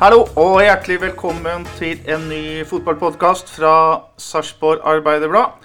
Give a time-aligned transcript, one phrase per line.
[0.00, 3.72] Hallo og hjertelig velkommen til en ny fotballpodkast fra
[4.16, 5.58] Sarpsborg Arbeiderblad.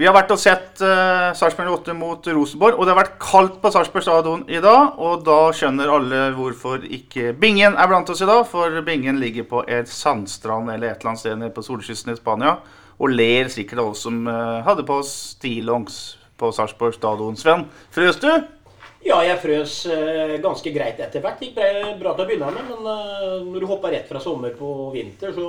[0.00, 3.58] Vi har vært og sett uh, Sarpsborg 8 mot Rosenborg, og det har vært kaldt
[3.60, 4.96] på Sarpsborg stadion i dag.
[4.96, 9.44] Og da skjønner alle hvorfor ikke Bingen er blant oss i dag, for Bingen ligger
[9.52, 12.56] på et sandstrand eller et eller annet sted nede på solkysten i Spania
[12.96, 16.00] og ler sikkert av oss som uh, hadde på oss stillongs
[16.40, 17.36] på Sarpsborg stadion.
[17.36, 18.30] Sven, frøs du?
[19.04, 21.42] Ja, jeg frøs eh, ganske greit etter hvert.
[21.44, 21.58] Gikk
[22.00, 25.34] bra, til å begynne med, men eh, når du hopper rett fra sommer på vinter,
[25.36, 25.48] så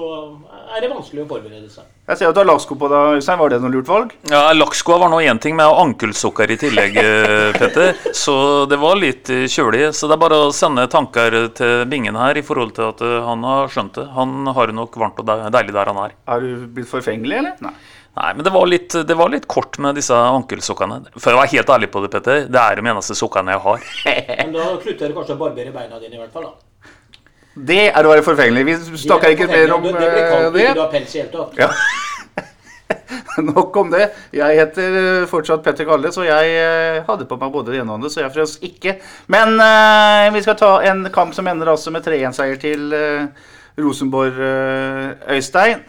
[0.76, 1.88] er det vanskelig å forberede seg.
[2.06, 3.40] Jeg ser at du har laksko på deg, Øystein.
[3.40, 4.12] Var det noe lurt valg?
[4.30, 7.96] Ja, Lakkskoa var nå én ting, med ankelsokker i tillegg, eh, Petter.
[8.14, 8.36] Så
[8.70, 9.88] det var litt eh, kjølig.
[9.96, 13.18] Så det er bare å sende tanker til Bingen her i forhold til at eh,
[13.26, 14.06] han har skjønt det.
[14.20, 16.14] Han har det nok varmt og deilig der han er.
[16.36, 17.58] Er du blitt forfengelig, eller?
[17.64, 17.74] Nei.
[18.16, 21.02] Nei, men det var, litt, det var litt kort med disse ankelsokkene.
[21.18, 23.90] For å være helt ærlig på det, Petter, det er de eneste sokkene jeg har.
[24.40, 26.56] Men da slutter du kanskje å barbere beina dine i hvert fall, da.
[27.56, 28.64] Det er å være forfengelig.
[28.68, 29.94] Vi snakker ikke mer om det.
[29.96, 31.60] Det blir eh, kaldt, ikke du har pels i hele tatt.
[31.60, 31.70] Ja.
[33.50, 34.10] Nok om det.
[34.36, 37.88] Jeg heter eh, fortsatt Petter Kalle, så jeg eh, hadde på meg både det ene
[37.88, 38.96] og det andre, så jeg frøs ikke.
[39.32, 44.40] Men uh, vi skal ta en kamp som ender altså med 3-1-seier til uh, Rosenborg,
[44.40, 45.84] eh, Øystein.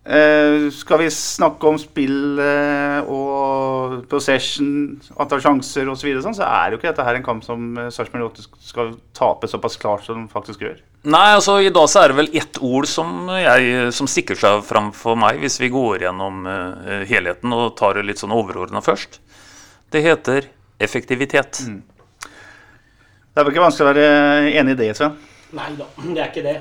[0.00, 6.36] Eh, skal vi snakke om spill eh, og possession, antall sjanser osv., så, videre, sånn,
[6.38, 9.76] så er jo ikke dette her en kamp som uh, Sarpsborg 8 skal tape såpass
[9.82, 10.80] klart som de faktisk gjør.
[11.04, 14.64] Nei, altså i dag så er det vel ett ord som, jeg, som stikker seg
[14.64, 16.42] fram for meg, hvis vi går gjennom
[17.08, 19.20] helheten og tar det litt sånn overordna først.
[19.92, 20.48] Det heter
[20.80, 21.62] effektivitet.
[22.20, 25.16] Det er vel ikke vanskelig å være enig i det, Sven?
[25.56, 26.58] Nei da, det er ikke det.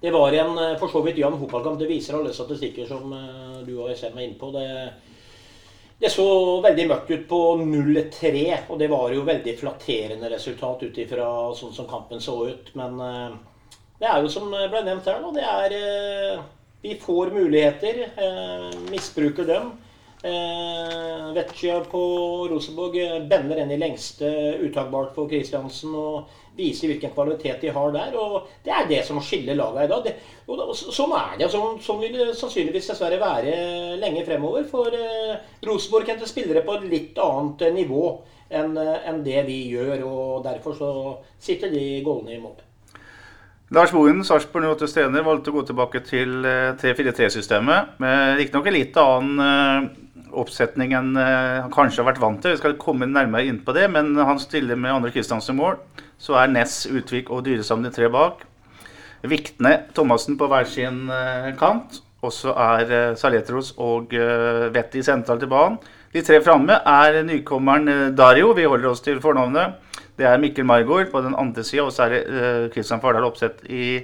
[0.00, 1.78] Det var en eh, for så vidt jevn fotballkamp.
[1.78, 4.48] Det viser alle statistikker som eh, du og SM er inne på.
[4.54, 4.64] Det,
[6.00, 6.24] det så
[6.64, 8.32] veldig mørkt ut på 0-3,
[8.72, 11.28] og det var jo veldig flatterende resultat ut ifra
[11.58, 12.72] sånn som kampen så ut.
[12.80, 13.36] Men eh,
[14.00, 16.48] det er jo som ble nevnt her nå, det er
[16.80, 17.98] Vi får muligheter,
[18.88, 19.74] misbruker dem.
[20.22, 22.02] Eh, på
[22.48, 28.14] Rosenborg bender den i lengste utakbart for Kristiansen og viser hvilken kvalitet de har der.
[28.20, 30.06] og Det er det som skiller laga i dag.
[30.06, 30.14] Det,
[30.46, 31.50] og sånn er det.
[31.52, 33.56] Sånn, sånn vil det sannsynligvis dessverre være
[34.00, 34.68] lenge fremover.
[34.70, 38.04] For eh, Rosenborg henter spillere på et litt annet eh, nivå
[38.50, 40.02] enn en det vi gjør.
[40.08, 40.90] og Derfor så
[41.42, 42.58] sitter de gående i mål.
[43.70, 47.92] Lars Bohin, Sarpsborg 08 trener, valgte å gå tilbake til eh, 3-4-3-systemet.
[48.02, 52.56] Med riktignok en litt annen eh, oppsetning enn eh, han kanskje har vært vant til.
[52.56, 55.78] Vi skal komme nærmere inn på det, men han stiller med Andre Kristiansen i mål.
[56.20, 58.44] Så er Ness, Utvik og Dyresam de tre bak.
[59.28, 62.00] Viktne, Thomassen på hver sin eh, kant.
[62.20, 65.78] Og så er eh, Saletros og eh, Vetti sentralt i banen.
[66.12, 68.50] De tre framme er nykommeren Dario.
[68.56, 69.78] Vi holder oss til fornavnet.
[70.18, 73.64] Det er Mikkel Margaard på den andre sida, og så er det Kristian Fardal Opseth
[73.70, 74.02] i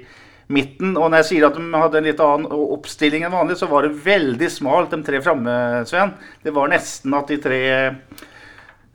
[0.48, 0.94] midten.
[0.94, 2.46] Og når jeg sier at de hadde en litt annen
[2.76, 5.56] oppstilling enn vanlig, så var det veldig smalt, de tre framme,
[5.90, 6.14] Sven.
[6.46, 7.60] Det var nesten at de tre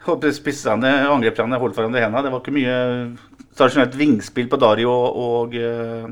[0.06, 2.25] jeg, spissene, angreperne holdt hverandre i hendene.
[2.25, 2.78] Det var ikke mye
[3.57, 6.07] tradisjonelt vingspill på Dario og eh,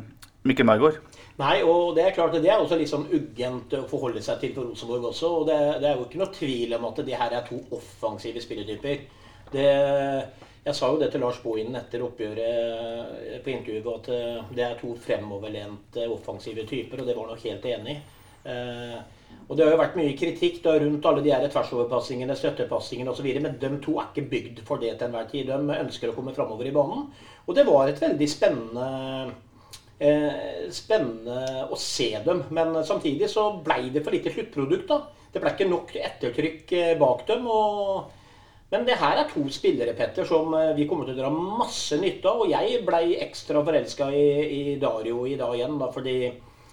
[0.47, 0.99] Mikkel Margaard.
[1.39, 4.51] Nei, og det er klart det er også litt sånn uggent å forholde seg til
[4.57, 5.31] for Rosenborg også.
[5.39, 8.43] Og det, det er jo ikke noe tvil om at de her er to offensive
[8.43, 9.05] spilletyper.
[9.53, 9.69] Det,
[10.65, 14.75] jeg sa jo det til Lars Bohinen etter oppgjøret på intervjuet at eh, det er
[14.81, 18.01] to fremoverlente offensive typer, og det var han nok helt enig i.
[19.49, 23.29] Og Det har jo vært mye kritikk da rundt alle de her tversoverpassingene, støttepassingene osv.,
[23.41, 25.49] men de to er ikke bygd for det til enhver tid.
[25.49, 27.07] De ønsker å komme framover i banen.
[27.47, 28.89] Og det var et veldig spennende
[29.97, 32.43] eh, spennende å se dem.
[32.53, 34.85] Men samtidig så blei det for lite sluttprodukt.
[34.91, 35.01] da.
[35.33, 37.49] Det ble ikke nok ettertrykk eh, bak dem.
[37.49, 38.15] og
[38.69, 41.97] men det her er to spillere Petter, som eh, vi kommer til å dra masse
[41.97, 42.43] nytte av.
[42.43, 46.19] Og jeg blei ekstra forelska i, i Dario i dag igjen, da, fordi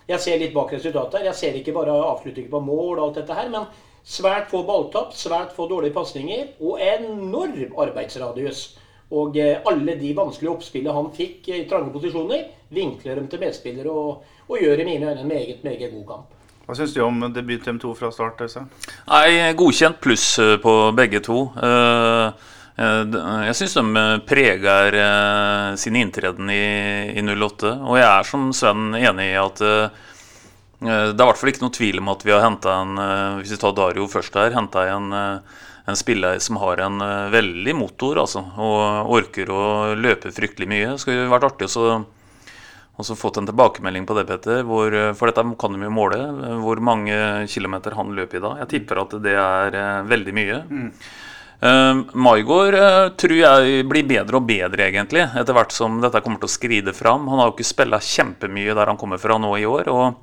[0.07, 1.29] jeg ser litt bak resultatet her.
[1.31, 3.67] Jeg ser ikke bare avslutninger på mål og alt dette her, men
[4.07, 8.69] svært få balltap, svært få dårlige pasninger og enorm arbeidsradius.
[9.17, 13.91] Og eh, alle de vanskelige oppspillene han fikk i trange posisjoner, vinkler dem til medspillere
[13.91, 16.33] og, og gjør i mine øyne en meget, meget god kamp.
[16.67, 18.41] Hva syns du om debut til M2 fra start?
[18.43, 18.67] Øystein?
[19.07, 21.45] Nei, godkjent pluss eh, på begge to.
[21.55, 26.67] Uh, eh, Jeg syns de eh, preger eh, sin inntreden i,
[27.17, 27.73] i 08.
[27.87, 30.05] Og jeg er som Sven enig i at eh,
[30.85, 32.99] Eh, det er i hvert fall ikke noe tvil om at vi har henta en
[33.01, 37.01] eh, Hvis vi tar Dario først her, henta en, eh, en spiller som har en
[37.33, 38.43] veldig motor, altså.
[38.59, 39.63] Og orker å
[39.95, 40.93] løpe fryktelig mye.
[40.93, 42.03] Det skulle vært artig å
[42.97, 44.63] også fått en tilbakemelding på det, Petter.
[44.65, 46.17] Hvor, for dette kan de jo måle.
[46.65, 47.15] Hvor mange
[47.53, 48.63] kilometer han løper i dag.
[48.65, 49.77] Jeg tipper at det er
[50.09, 50.63] veldig mye.
[50.65, 50.89] Mm.
[51.57, 56.43] Uh, Maigård uh, tror jeg blir bedre og bedre, egentlig, etter hvert som dette kommer
[56.43, 57.31] til å skride fram.
[57.33, 59.93] Han har jo ikke spilla kjempemye der han kommer fra nå i år.
[59.93, 60.23] og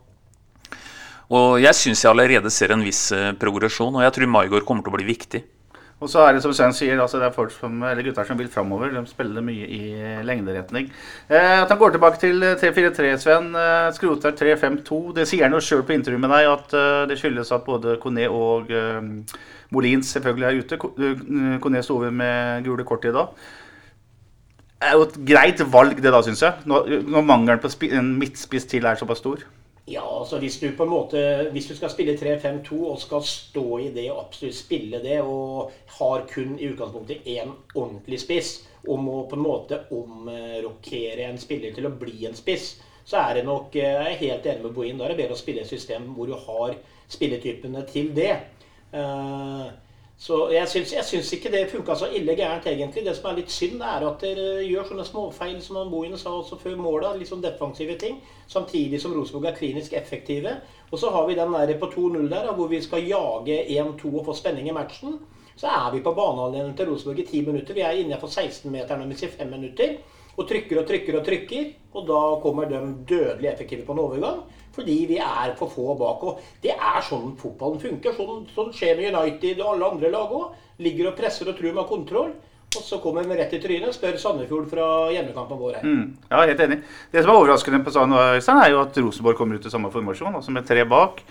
[1.33, 4.85] og jeg syns jeg allerede ser en viss eh, progresjon, og jeg tror Maigård kommer
[4.85, 5.39] til å bli viktig.
[6.03, 8.39] Og så er det som Svein sier, altså det er folk som, eller gutter som
[8.39, 8.91] vil framover.
[8.91, 9.81] De spiller mye i
[10.27, 10.89] lengderetning.
[11.29, 13.49] Eh, at han går tilbake til 3-4-3, Sven.
[13.55, 14.99] Eh, skroter 3-5-2.
[15.15, 17.95] Det sier han jo sjøl på intervjuet med deg, at eh, det skyldes at både
[18.03, 18.99] Kone og eh,
[19.73, 20.81] Molins selvfølgelig er ute.
[21.63, 23.31] Kone sto over med gule kort i dag.
[24.83, 26.67] Det er jo et greit valg, det da, syns jeg.
[26.67, 29.45] Når, når mangelen på en midtspiss til er såpass stor.
[29.85, 31.21] Ja, altså hvis du på en måte
[31.51, 35.71] Hvis du skal spille 3-5-2 og skal stå i det og absolutt spille det, og
[35.97, 38.53] har kun i utgangspunktet én ordentlig spiss,
[38.87, 43.39] og må på en måte omrokere en spiller til å bli en spiss, så er
[43.39, 44.97] det nok eh, Jeg er helt enig med Bohin.
[44.97, 46.77] Da er det bedre å spille et system hvor du har
[47.11, 48.31] spilletypene til det.
[50.17, 53.03] Så jeg syns, jeg syns ikke det funka så ille gærent, egentlig.
[53.05, 56.31] Det som er litt synd, er at dere gjør sånne småfeil som han Bohin sa
[56.37, 57.17] også før målet.
[57.19, 58.21] Litt sånn defensive ting.
[58.47, 60.55] Samtidig som Rosenborg er klinisk effektive.
[60.91, 64.25] Og så har vi den der på 2-0 der, hvor vi skal jage 1-2 og
[64.29, 65.17] få spenning i matchen.
[65.59, 67.75] Så er vi på banehalvdelen til Rosenborg i 10 minutter.
[67.75, 69.97] Vi er inne på 16-meteren i 5 minutter.
[70.37, 71.71] Og trykker og trykker og trykker.
[71.93, 74.43] Og da kommer de dødelig effektive på en overgang.
[74.73, 76.23] Fordi vi er for få bak.
[76.25, 78.15] Og det er sånn fotballen funker.
[78.17, 80.57] Sånn, sånn skjer med United og alle andre lag òg.
[80.81, 82.33] Ligger og presser og tror med kontroll.
[82.73, 83.87] Og så kommer vi rett i trynet.
[83.91, 85.85] og Spør Sandefjord fra hjemmekampen vår her.
[85.85, 86.79] Mm, ja, helt enig.
[87.11, 90.39] Det som er overraskende på Sandefjord er jo at Rosenborg kommer ut i samme formasjon,
[90.39, 91.21] altså med tre bak.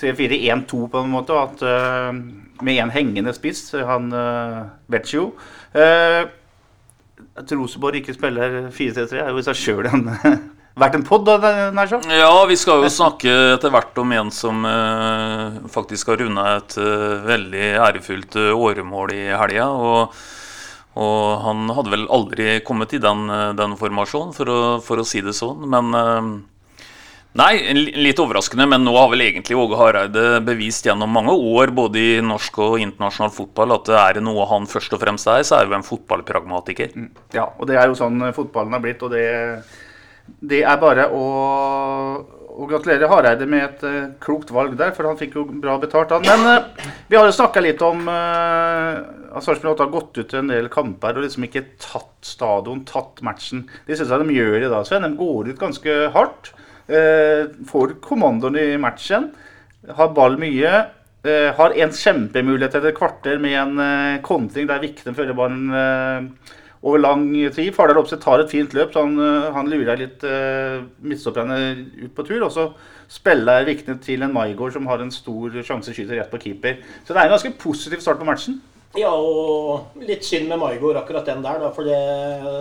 [0.00, 1.34] 3-4-1-2 på en måte.
[1.36, 2.14] At, uh,
[2.62, 5.32] med én hengende spiss, han uh, Vecchio.
[5.74, 6.30] Uh,
[7.36, 10.06] at Rosenborg ikke spiller 4-3-3, er jo i seg sjøl en
[10.78, 11.28] vært en pod?
[11.28, 16.78] Ja, vi skal jo snakke etter hvert om en som eh, faktisk har runda et
[16.80, 19.68] eh, veldig ærefullt uh, åremål i helga.
[19.72, 20.22] Og,
[20.94, 23.28] og, han hadde vel aldri kommet i den,
[23.58, 25.68] den formasjonen, for å, for å, si det sånn.
[25.72, 25.92] Men
[27.32, 32.00] Nei, litt overraskende, men nå har vel egentlig Åge Hareide bevist gjennom mange år, både
[32.00, 35.56] i norsk og internasjonal fotball, at det er noe han først og fremst er, så
[35.56, 36.92] er jo en fotballpragmatiker.
[36.92, 37.08] Mm.
[37.32, 39.24] Ja, og det er jo sånn fotballen har blitt, og det,
[40.42, 41.24] det er bare å,
[42.50, 46.14] å gratulere Hareide med et uh, klokt valg der, for han fikk jo bra betalt,
[46.14, 46.26] han.
[46.26, 48.98] Men uh, vi har jo snakka litt om uh,
[49.32, 53.22] at Sarpsborg har gått ut til en del kamper og liksom ikke tatt stadion, tatt
[53.24, 53.66] matchen.
[53.86, 55.06] Det syns jeg de gjør i dag, Sven.
[55.06, 56.52] De går ut ganske hardt.
[57.70, 59.30] Får kommandoen i matchen.
[59.96, 60.72] Har ball mye.
[61.56, 65.72] Har en kjempemulighet etter et kvarter med en kontring der Vikten fører ballen
[66.82, 67.70] over lang tid.
[67.74, 69.14] Fardal Opseth tar et fint løp, så han,
[69.54, 71.60] han lurer litt eh, midtstopperne
[72.02, 72.42] ut på tur.
[72.42, 72.66] Og så
[73.12, 76.80] spiller Vikne til en Maigård som har en stor sjanse, skyter rett på keeper.
[77.04, 78.60] Så det er en ganske positiv start på matchen.
[78.92, 81.62] Ja, og litt synd med Maigård, akkurat den der.
[81.62, 82.00] Da, for det,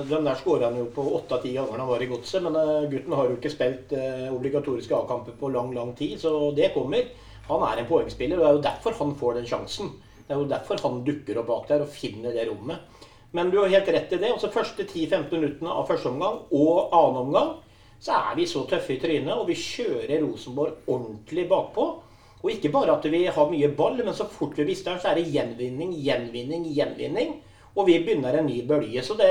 [0.07, 2.45] den der skåra han jo på åtte av ti ganger han var i godset.
[2.45, 6.53] Men uh, gutten har jo ikke spilt eh, obligatoriske A-kamper på lang, lang tid, så
[6.55, 7.09] det kommer.
[7.49, 9.91] Han er en poengspiller, og det er jo derfor han får den sjansen.
[10.23, 12.90] Det er jo derfor han dukker opp bak der og finner det rommet.
[13.31, 14.31] Men du har helt rett i det.
[14.33, 17.51] Også første 10-15 minuttene av første omgang og annen omgang
[18.01, 21.83] så er vi så tøffe i trynet, og vi kjører Rosenborg ordentlig bakpå.
[22.41, 25.11] Og ikke bare at vi har mye ball, men så fort vi mister den, så
[25.11, 27.35] er det gjenvinning, gjenvinning, gjenvinning.
[27.75, 29.03] Og vi begynner en ny bølge.
[29.05, 29.29] Så det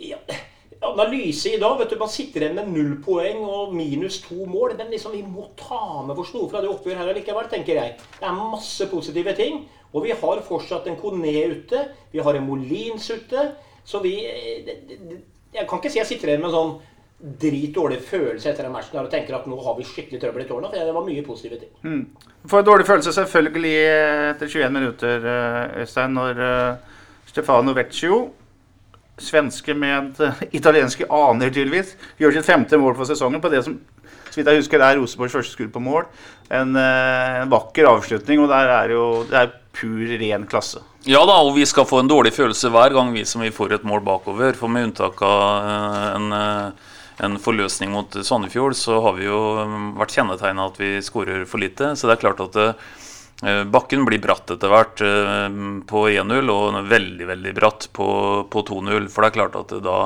[0.00, 0.16] ja,
[0.80, 4.72] Analyse i dag vet du, Man sitter igjen med null poeng og minus to mål.
[4.78, 7.98] Men liksom, vi må ta med oss noe fra det oppgjøret her likevel, tenker jeg.
[8.16, 9.60] Det er masse positive ting.
[9.92, 11.82] Og vi har fortsatt en Kone ute.
[12.12, 13.50] Vi har en Molins ute.
[13.84, 14.14] Så vi
[15.52, 16.74] Jeg kan ikke si jeg sitter igjen med en sånn
[17.20, 20.70] dritdårlig følelse etter den matchen og tenker at nå har vi skikkelig trøbbel i tårna.
[20.70, 21.72] For det var mye positive ting.
[21.84, 22.28] Mm.
[22.48, 23.74] Får dårlig følelse selvfølgelig
[24.30, 28.20] etter 21 minutter, eh, Øystein, når uh, Stefano Vecchio,
[29.20, 30.22] svenske med
[30.60, 31.92] italienske aner tydeligvis,
[32.22, 33.76] gjør sitt femte mål for sesongen på det som
[34.30, 36.04] så vidt jeg husker, det er Rosenborgs første skudd på mål.
[36.54, 40.82] En, en vakker avslutning, og der er jo, det er pur, ren klasse.
[41.08, 43.78] Ja da, og vi skal få en dårlig følelse hver gang vi som vi får
[43.78, 44.56] et mål bakover.
[44.58, 45.70] For med unntak av
[46.16, 46.32] en
[47.20, 51.62] en forløsning mot Sandefjord, så har vi jo um, vært kjennetegna at vi skårer for
[51.62, 51.92] lite.
[51.96, 55.00] Så det er klart at uh, bakken blir bratt etter hvert
[55.90, 58.08] på 1-0, og veldig veldig bratt på,
[58.52, 59.08] på 2-0.
[59.12, 59.98] For det er klart at da,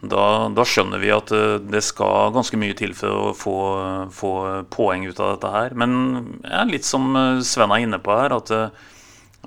[0.00, 3.56] da, da, skjønner vi at eh, det skal ganske mye til for å få,
[4.16, 4.32] få
[4.72, 5.76] poeng ut av dette her.
[5.76, 8.88] Men ja, litt som eh, Sven er inne på her, at, eh,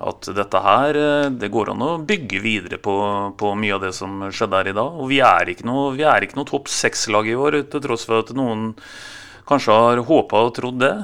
[0.04, 0.96] at dette her
[1.30, 2.94] Det går an å bygge videre på,
[3.38, 5.00] på, mye av det som skjedde her i dag.
[5.00, 8.72] Og vi er ikke noe, noe topp seks-lag i år, til tross for at noen
[9.44, 10.94] kanskje har håpa og trodd det.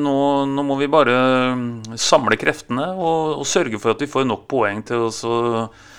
[0.00, 0.16] Nå,
[0.50, 1.14] nå, må vi bare
[1.54, 5.12] mm, samle kreftene og, og, sørge for at vi får nok poeng til å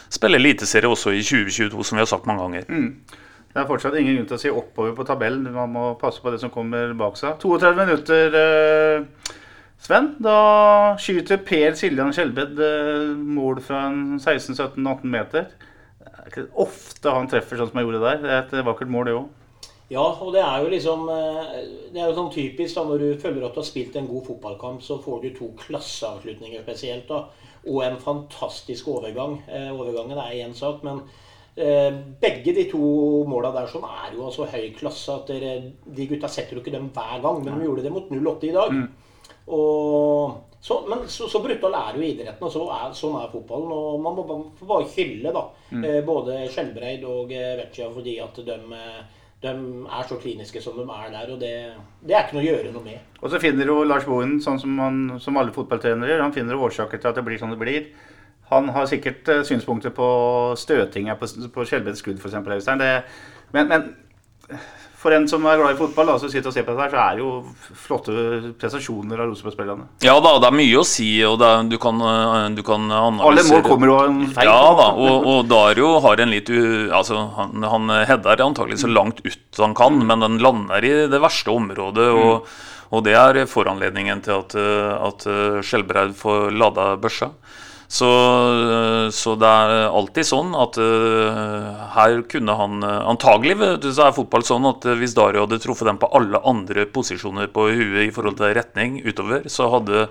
[0.10, 2.70] spille Eliteserie også i 2022, som vi har sagt mange ganger.
[2.70, 3.28] Mm.
[3.50, 5.48] Det er fortsatt ingen grunn til å si oppover på tabellen.
[5.54, 7.40] Man må passe på det som kommer bak seg.
[7.42, 9.34] 32 minutter, eh,
[9.80, 10.12] Sven.
[10.22, 15.50] Da skyter Per Siljan Skjelbred eh, mål fra 16-17-18 meter.
[16.00, 18.22] Det er ikke ofte han treffer sånn som han gjorde der.
[18.22, 19.28] Det er et vakkert mål, det òg.
[19.90, 21.54] Ja, og det er jo liksom eh,
[21.90, 24.28] Det er jo sånn typisk da når du føler at du har spilt en god
[24.28, 27.10] fotballkamp, så får du to klasseavslutninger spesielt.
[27.10, 27.26] da
[27.68, 29.40] og en fantastisk overgang.
[29.48, 31.02] Eh, overgangen er én sak, men
[31.56, 32.82] eh, begge de to
[33.30, 35.16] måla der sånn er jo altså høy klasse.
[35.16, 38.12] at dere, De gutta setter jo ikke dem hver gang, men de gjorde det mot
[38.12, 38.72] 08 i dag.
[38.72, 38.88] Mm.
[39.50, 43.72] Og så, men så, så brutal er jo idretten, og så er, sånn er fotballen.
[43.72, 44.26] og Man må
[44.64, 45.86] bare hylle da, mm.
[45.86, 48.60] Eh, både Skjelbreid og Vecchia fordi at de
[49.42, 49.52] de
[49.88, 51.32] er så kliniske som de er der.
[51.34, 51.54] Og det,
[52.04, 53.20] det, er ikke noe å gjøre noe med.
[53.22, 57.00] Og så finner jo Lars Bohin, sånn som, han, som alle fotballtrenere, han finner årsaker
[57.00, 57.88] til at det blir sånn det blir.
[58.50, 60.10] Han har sikkert uh, synspunkter på
[60.58, 62.40] støtinga på, på skudd, f.eks.
[62.58, 62.84] Øystein.
[63.54, 63.90] Men, men
[65.00, 67.00] for en som er glad i fotball, da, som sitter og ser på dette, så
[67.00, 68.14] er det jo flotte
[68.60, 69.86] prestasjoner av Rosenborg-spillerne.
[70.04, 73.30] Ja da, det er mye å si, og er, du, kan, eh, du kan analysere
[73.30, 74.50] Alle mål kommer jo av en feil.
[74.50, 79.24] Ja da, og, og Dario har en litt altså, Han, han header antagelig så langt
[79.24, 82.10] ut han kan, men den lander i det verste området.
[82.16, 82.60] og mm.
[82.90, 85.26] Og det er foranledningen til at, at
[85.62, 87.28] Skjelbreid får lada børsa.
[87.90, 88.08] Så,
[89.10, 94.46] så, det er alltid sånn at uh, her kunne han uh, Antagelig så er fotball
[94.46, 98.12] sånn at uh, hvis Dario hadde truffet dem på alle andre posisjoner på huet i
[98.14, 100.06] forhold til retning utover, så hadde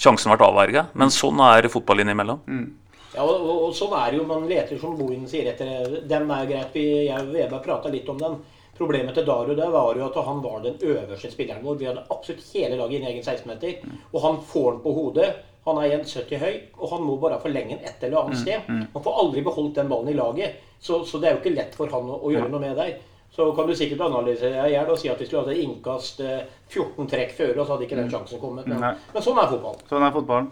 [0.00, 0.88] sjansen vært avverga.
[0.98, 2.42] Men sånn er fotball innimellom.
[2.50, 2.66] Mm.
[3.14, 4.24] Ja, og, og, og, sånn er det jo.
[4.26, 6.72] Man leter, som Bohin sier, etter Den er greit.
[6.74, 8.40] Vi, jeg og Weber prata litt om den.
[8.80, 11.78] Problemet til Dario der var jo at han var den øverste spilleren vår.
[11.78, 13.82] Vi hadde absolutt hele laget i egen 16-meter.
[14.14, 15.30] Og han får den på hodet.
[15.70, 18.66] Han er 1,70 høy, og han må bare forlenge den et eller annet mm, sted.
[18.66, 18.82] Mm.
[18.96, 21.78] Han får aldri beholdt den ballen i laget, så, så, det er jo ikke lett
[21.78, 22.98] for han å, å gjøre noe med der.
[23.30, 27.10] Så kan du sikkert analysere jeg og si at vi skulle hatt innkast 14 eh,
[27.12, 28.14] trekk før, og så hadde ikke den mm.
[28.16, 28.66] sjansen kommet.
[28.66, 28.82] Men,
[29.14, 29.84] men sånn er fotballen.
[29.92, 30.48] Sånn er fotballen.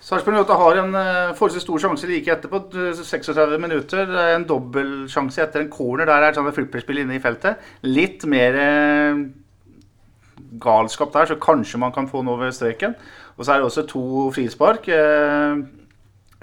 [0.00, 2.62] Sarpsborg 8 har en uh, forholdsvis stor sjanse like etterpå.
[3.02, 4.14] 36 minutter.
[4.30, 6.08] En dobbeltsjanse etter en corner.
[6.08, 7.60] Der er et sånt flipperspill inne i feltet.
[7.84, 9.20] Litt mer uh,
[10.62, 12.96] galskap der, så kanskje man kan få den over streken.
[13.40, 14.04] Og så er det også to
[14.36, 14.88] frispark.
[14.92, 15.62] Eh,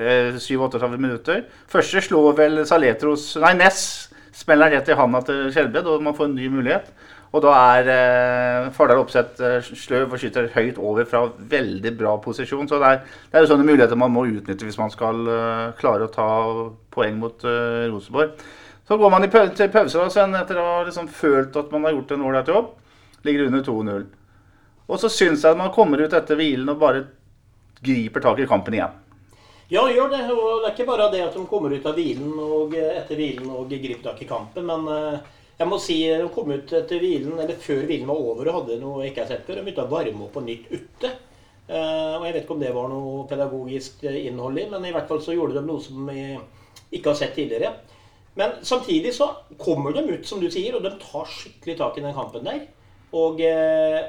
[0.02, 1.44] eh, 37 minutter.
[1.70, 6.30] Første slår vel Saletros Nei, Ness smeller rett i handa til Skjelbred, og man får
[6.30, 6.90] en ny mulighet.
[7.36, 12.16] Og da er eh, Fardal Opseth eh, sløv og skyter høyt over fra veldig bra
[12.24, 12.70] posisjon.
[12.70, 15.66] Så det er, det er jo sånne muligheter man må utnytte hvis man skal uh,
[15.78, 16.28] klare å ta
[16.94, 18.38] poeng mot uh, Rosenborg.
[18.88, 21.86] Så går man i pause, til pause da, etter å ha liksom følt at man
[21.86, 22.72] har gjort en ålreit jobb.
[23.28, 24.08] Ligger under 2-0.
[24.88, 27.04] Og så syns jeg at man kommer ut etter hvilen og bare
[27.84, 28.96] griper tak i kampen igjen.
[29.68, 30.22] Ja, gjør det.
[30.32, 33.50] Og det er ikke bare det at de kommer ut av hvilen og etter hvilen
[33.52, 34.68] og griper tak i kampen.
[34.70, 35.18] Men eh,
[35.58, 38.80] jeg må si de kom ut etter hvilen, eller før hvilen var over og hadde
[38.80, 39.60] noe jeg ikke har sett før.
[39.60, 41.12] De begynte å varme opp på nytt ute.
[41.68, 45.12] Eh, og jeg vet ikke om det var noe pedagogisk innhold i, men i hvert
[45.12, 46.24] fall så gjorde de noe som vi
[46.96, 47.74] ikke har sett tidligere.
[48.38, 52.06] Men samtidig så kommer de ut, som du sier, og de tar skikkelig tak i
[52.06, 52.64] den kampen der.
[53.18, 54.00] Og eh,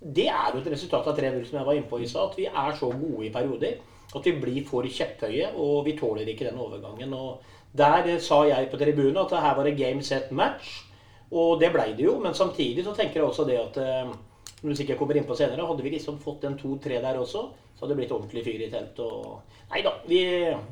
[0.00, 2.30] det er jo et resultat av 3-0, som jeg var inne på i stad.
[2.30, 3.80] At vi er så gode i perioder
[4.16, 7.12] at vi blir for kjepphøye, og vi tåler ikke den overgangen.
[7.14, 7.42] Og
[7.76, 10.80] der sa jeg på tribunen at her var det game set match.
[11.30, 14.10] Og det blei det jo, men samtidig så tenker jeg også det at eh,
[14.60, 17.44] som du sikkert kommer inn på senere, hadde vi liksom fått en to-tre der også,
[17.76, 18.98] så hadde det blitt ordentlig fyr i teltet.
[19.04, 19.60] Og...
[19.70, 20.18] Nei da, vi,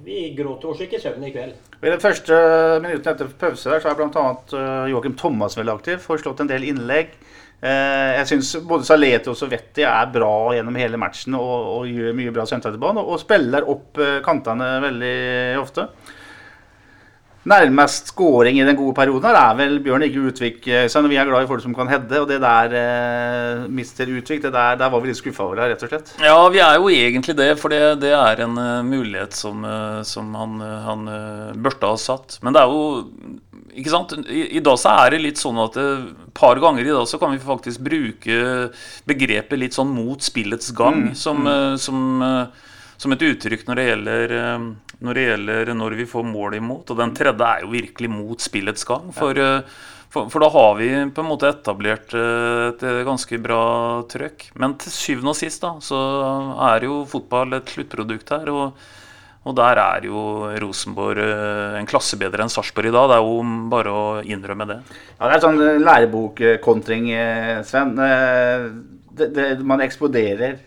[0.04, 1.54] vi gråter oss ikke i søvn i kveld.
[1.78, 2.40] I den første
[2.82, 4.26] minuttene etter pause der, så er bl.a.
[4.58, 6.02] Eh, Joakim Thomas veldig aktiv.
[6.02, 7.14] Får en del innlegg.
[7.58, 12.14] Eh, jeg syns både Salete og Sovetti er bra gjennom hele matchen og, og gjør
[12.14, 13.02] mye bra sentraltilbane.
[13.02, 15.16] Og spiller opp eh, kantene veldig
[15.62, 15.88] ofte.
[17.48, 20.58] Nærmest scoring i den gode perioden her er vel Bjørn Ikke Utvik.
[20.66, 24.10] Selv så vi er glad i folk som kan heade, og det der eh, mister
[24.10, 26.12] Utvik, det der, der var vi litt skuffa over, rett og slett.
[26.20, 30.02] Ja, vi er jo egentlig det, for det, det er en uh, mulighet som, uh,
[30.04, 32.40] som han, han uh, burde ha satt.
[32.42, 33.38] Men det er jo
[33.78, 34.14] ikke sant?
[34.26, 37.06] I, I, dag så er det litt sånn at et eh, par ganger i dag
[37.08, 38.38] så kan vi faktisk bruke
[39.08, 41.08] begrepet litt sånn mot spillets gang.
[41.08, 41.52] Mm, som, mm.
[41.52, 42.66] Eh, som, eh,
[42.98, 44.64] som et uttrykk når det, gjelder, eh,
[45.06, 46.90] når det gjelder når vi får mål imot.
[46.90, 49.12] Og den tredje er jo virkelig mot spillets gang.
[49.14, 49.78] For, eh,
[50.10, 53.62] for, for da har vi på en måte etablert eh, et ganske bra
[54.10, 54.48] trøkk.
[54.58, 55.98] Men til syvende og sist da, så
[56.72, 58.54] er jo fotball et sluttprodukt her.
[58.54, 58.88] og
[59.48, 60.20] og der er jo
[60.60, 61.22] Rosenborg
[61.78, 63.06] en klasse bedre enn Sarpsborg i dag.
[63.08, 64.76] Det er jo bare å innrømme det.
[65.14, 67.06] Ja, Det er sånn lærebokkontring,
[67.64, 67.94] Sven.
[67.96, 70.58] Det, det, man eksploderer.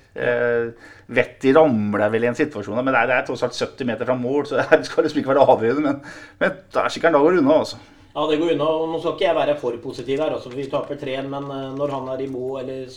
[1.12, 4.08] Vettet ramler vel i en situasjon, men det er, det er tross alt 70 meter
[4.08, 5.96] fra mål, så det skal liksom ikke være avgjørende.
[5.98, 7.82] Men, men det er sikkert en dag å runde, altså.
[8.12, 8.68] Ja, det går unna.
[8.68, 11.48] og Nå skal ikke jeg være for positiv her, altså, for vi taper 3-1, men
[11.56, 12.90] eh, når han er i Mo, eller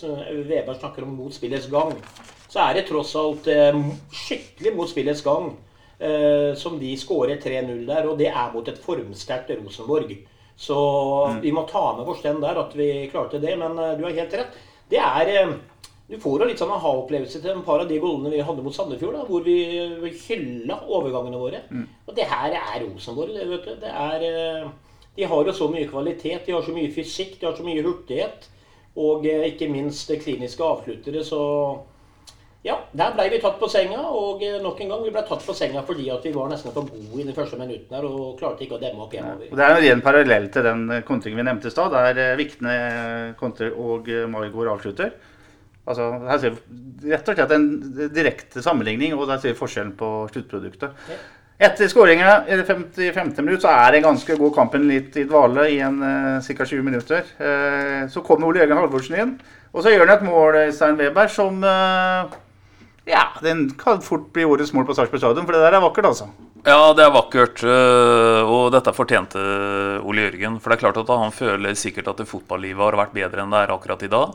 [0.48, 1.94] Veberg snakker om mot spillets gang,
[2.50, 3.78] så er det tross alt eh,
[4.14, 5.52] skikkelig mot spillets gang
[6.00, 10.16] eh, som de skårer 3-0 der, og det er mot et formsterkt Rosenborg.
[10.54, 10.78] Så
[11.42, 13.56] vi må ta med oss den der, at vi klarte det.
[13.58, 14.52] Men du har helt rett.
[14.86, 15.48] Det er
[16.04, 18.74] Du får jo litt sånn aha-opplevelse til et par av de goalene vi hadde mot
[18.76, 21.62] Sandefjord, da, hvor vi hylla overgangene våre.
[22.04, 23.78] Og det her er Rosenborg, det, vet du.
[23.80, 24.66] Det er eh,
[25.16, 27.82] De har jo så mye kvalitet, de har så mye fysikk, de har så mye
[27.86, 28.50] hurtighet.
[29.00, 31.40] Og eh, ikke minst kliniske avsluttere, så
[32.64, 35.42] ja, der ble vi tatt på senga, og eh, nok en gang vi ble tatt
[35.44, 38.38] på senga fordi at vi var nesten for gode i de første minuttene her og
[38.40, 39.56] klarte ikke å demme opp hjemover.
[39.56, 42.74] Det er en ren parallell til den kontringen vi nevnte i stad, der Vikne
[43.40, 45.16] kontrer og Maigård avslutter.
[45.84, 47.70] Altså, her ser vi rett og slett en
[48.14, 51.08] direkte sammenligning, og der ser vi forskjellen på sluttproduktet.
[51.10, 51.18] Ja.
[51.64, 53.28] Etter skåringa i det 55.
[53.44, 56.66] minutt så er det en ganske god kampen litt i dvale i en uh, ca.
[56.66, 57.28] 20 minutter.
[57.38, 59.36] Eh, så kommer Ole Jørgen Halvorsen inn,
[59.70, 62.34] og så gjør han et mål, Stein Weber, som eh,
[63.06, 66.10] Ja, den kan fort bli årets mål på Sarpsborg stadion, for det der er vakkert,
[66.10, 66.28] altså.
[66.64, 67.60] Ja, det er vakkert,
[68.48, 69.42] og dette fortjente
[70.00, 70.56] Ole Jørgen.
[70.56, 73.52] For det er klart at han føler sikkert at det fotballivet har vært bedre enn
[73.52, 74.32] det er akkurat i dag.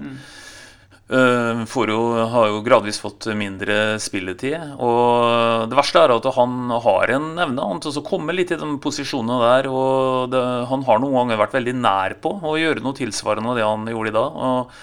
[1.09, 4.75] Uh, Foro har jo gradvis fått mindre spilletid.
[4.77, 8.59] Og det verste er at han har en evne han til å komme litt i
[8.61, 9.71] de posisjonene der.
[9.73, 13.57] Og det, han har noen ganger vært veldig nær på å gjøre noe tilsvarende av
[13.57, 14.39] det han gjorde i dag.
[14.49, 14.79] Og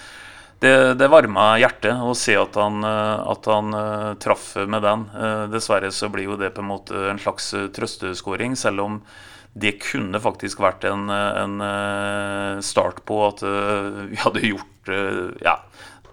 [0.59, 5.03] det, det varma hjertet å se at han, eh, at han eh, traff med den.
[5.13, 9.01] Uh, Dessverre så blir jo det på en måte en slags trøsteskåring, selv om
[9.57, 11.61] det kunne faktisk vært en, en
[12.61, 14.91] start på at vi hadde gjort
[15.41, 15.55] ja,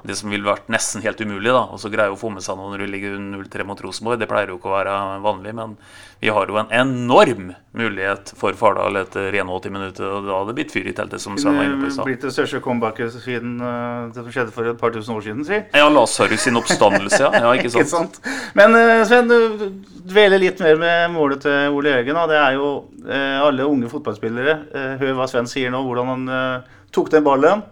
[0.04, 1.48] det som ville vært nesten helt umulig.
[1.48, 4.18] da, Og så greie å få med seg når du ligger 0-3 mot Rosenborg.
[4.20, 5.76] Det pleier jo ikke å være vanlig, men
[6.20, 10.04] vi har jo en enorm mulighet for Fardal etter 81 minutter.
[10.08, 12.08] Og da hadde det blitt fyr i teltet, som Svein var inne på i stad.
[12.08, 15.42] blitt det største comebacket siden eh, det som skjedde for et par tusen år siden,
[15.48, 15.62] si.
[15.72, 17.32] Ja, Lasarus sin oppstandelse, ja.
[17.40, 18.20] ja ikke Ikke sant?
[18.20, 18.52] sant?
[18.60, 19.68] Men eh, Sven, du
[20.04, 22.20] dveler litt mer med målet til Ole Jørgen.
[22.20, 22.28] Da.
[22.30, 22.70] Det er jo
[23.08, 24.58] eh, alle unge fotballspillere.
[25.00, 26.64] Hør hva Sven sier nå, hvordan han
[26.94, 27.64] tok den ballen.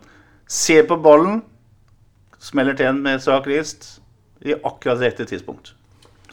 [0.49, 1.41] Ser på ballen,
[2.43, 3.89] smeller til med strak rist
[4.43, 5.75] i akkurat rette tidspunkt.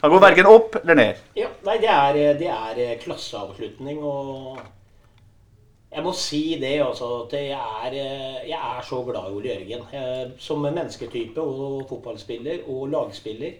[0.00, 1.24] Han går verken opp eller ned.
[1.36, 4.60] Ja, nei, det er, det er eh, klasseavslutning, og
[5.90, 7.08] jeg må si det, altså.
[7.24, 10.36] At jeg er, eh, jeg er så glad i Ole Jørgen.
[10.38, 13.56] Som mennesketype og fotballspiller og lagspiller.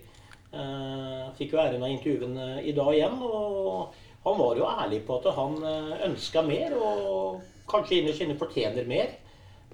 [0.55, 3.19] Eh, fikk jo æren av intervjuen eh, i dag igjen.
[3.19, 5.59] Og han var jo ærlig på at han
[6.07, 9.17] ønska mer, og kanskje innerst inne fortjener mer.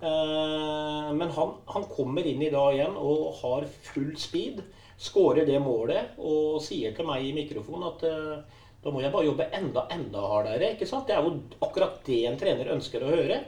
[0.02, 4.62] Eh, Men han, han kommer inn i dag igjen og har full speed.
[5.00, 9.26] Skårer det målet og sier til meg i mikrofonen at eh, da må jeg bare
[9.26, 10.72] jobbe enda, enda hardere.
[10.74, 11.08] ikke sant?
[11.08, 13.40] Det er jo akkurat det en trener ønsker å høre.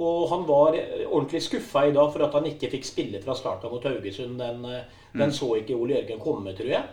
[0.00, 0.78] Og han var
[1.10, 4.38] ordentlig skuffa i dag for at han ikke fikk spille fra starten mot Haugesund.
[4.40, 4.86] Den, eh,
[5.18, 6.84] den så ikke Ole Jørgen komme, tror jeg.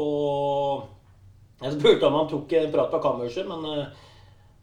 [0.00, 0.86] Og
[1.60, 3.64] jeg spurte om han tok en prat på kammerset, men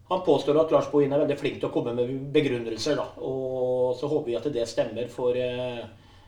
[0.09, 2.97] han påstår at Lars Bohin er veldig flink til å komme med begrunnelser.
[2.99, 5.07] da, og Så håper vi at det stemmer.
[5.07, 5.83] for eh,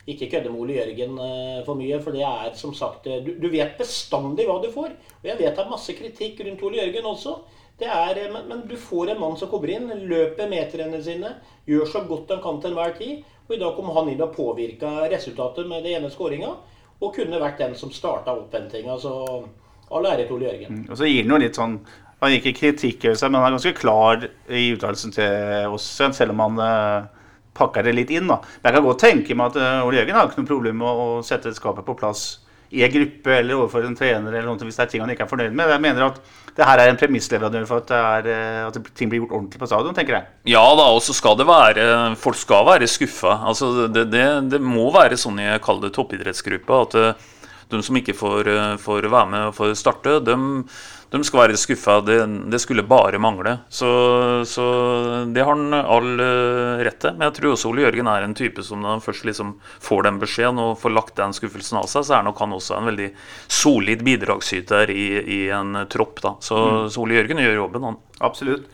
[0.08, 2.00] ikke kødde med Ole Jørgen eh, for mye.
[2.02, 4.96] For det er som sagt eh, du, du vet bestandig hva du får.
[5.22, 7.36] Og jeg vet det er masse kritikk rundt Ole Jørgen også.
[7.82, 11.34] Er, men, men du får en mann som kommer inn, løper meterne sine,
[11.68, 13.26] gjør så godt han kan til enhver tid.
[13.50, 16.54] Og i dag kom han inn og påvirka resultatet med det ene skåringa.
[17.04, 18.96] Og kunne vært den som starta opphentinga.
[19.02, 19.12] Så
[19.92, 20.86] all ære til Ole Jørgen.
[20.88, 21.76] Og så gir han jo litt sånn
[22.26, 26.40] Han gir ikke seg, men han er ganske klar i uttalelsen til oss, selv om
[26.42, 28.26] han eh, pakker det litt inn.
[28.32, 28.40] da.
[28.42, 31.04] Men jeg kan godt tenke meg at eh, Ole Jørgen har ikke noe problem med
[31.06, 32.26] å sette skapet på plass
[32.74, 35.28] i en gruppe eller overfor en trener eller noe hvis det er ting han ikke
[35.28, 35.70] er fornøyd med.
[35.70, 36.18] Jeg mener at
[36.58, 39.70] det her er en premissleverandør for at, er, eh, at ting blir gjort ordentlig på
[39.70, 40.28] stadion, tenker jeg.
[40.56, 41.86] Ja da, og så skal det være
[42.20, 43.38] Folk skal være skuffa.
[43.52, 47.00] Altså, det, det, det må være sånn i kaller det toppidrettsgruppe at
[47.70, 48.50] de som ikke får,
[48.82, 50.36] får være med og får starte, de,
[51.16, 51.98] de skal være skuffa.
[52.06, 52.18] Det,
[52.52, 53.58] det, skulle bare mangle.
[53.70, 53.90] Så,
[54.50, 54.66] så,
[55.32, 57.16] det har han all uh, rett til.
[57.16, 60.08] Men jeg tror også Ole Jørgen er en type som når han først liksom får
[60.08, 62.90] den beskjeden og får lagt den skuffelsen av seg, så er nok han også en
[62.92, 63.12] veldig
[63.62, 66.22] solid bidragsyter i, i en tropp.
[66.24, 66.36] da.
[66.44, 66.90] Så, mm.
[66.90, 68.02] så, Ole Jørgen gjør jobben, han.
[68.26, 68.70] Absolutt.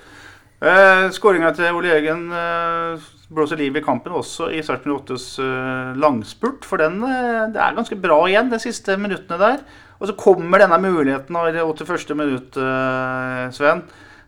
[0.61, 5.93] Eh, Skåringa til Ole Jørgen eh, blåser liv i kampen også i Sarpsborg 8s eh,
[6.01, 6.67] langspurt.
[6.67, 9.63] For den eh, det er ganske bra igjen de siste minuttene der.
[10.01, 12.15] Og så kommer denne muligheten i det 81.
[12.17, 13.83] minutt, uh, Sven.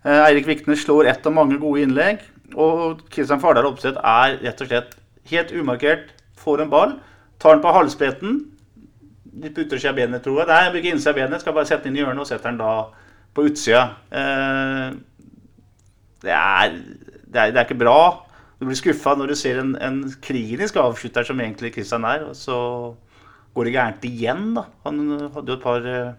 [0.06, 2.22] Uh, Eirik Viknes slår ett av mange gode innlegg.
[2.54, 4.92] Og Kristian Fardal Opseth er rett og slett
[5.32, 6.12] helt umarkert.
[6.38, 6.98] Får en ball,
[7.42, 8.36] tar den på halsbretten.
[9.34, 10.52] De putter seg i benet, tror jeg.
[10.52, 11.42] Nei, jeg bruker innsida av benet.
[11.42, 12.74] Skal bare sette den inn i hjørnet og setter den da
[13.34, 13.88] på utsida.
[14.14, 14.94] Uh,
[16.22, 16.78] det, er,
[17.26, 17.98] det, er, det er ikke bra.
[18.62, 22.30] Du blir skuffa når du ser en, en klinisk avslutter som egentlig Kristian er.
[22.30, 22.60] og så
[23.54, 24.54] går det gærent igjen.
[24.58, 24.68] da.
[24.86, 25.02] Han
[25.34, 26.13] hadde jo et par eh,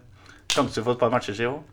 [0.51, 1.71] sjanser for et par matcher siden òg.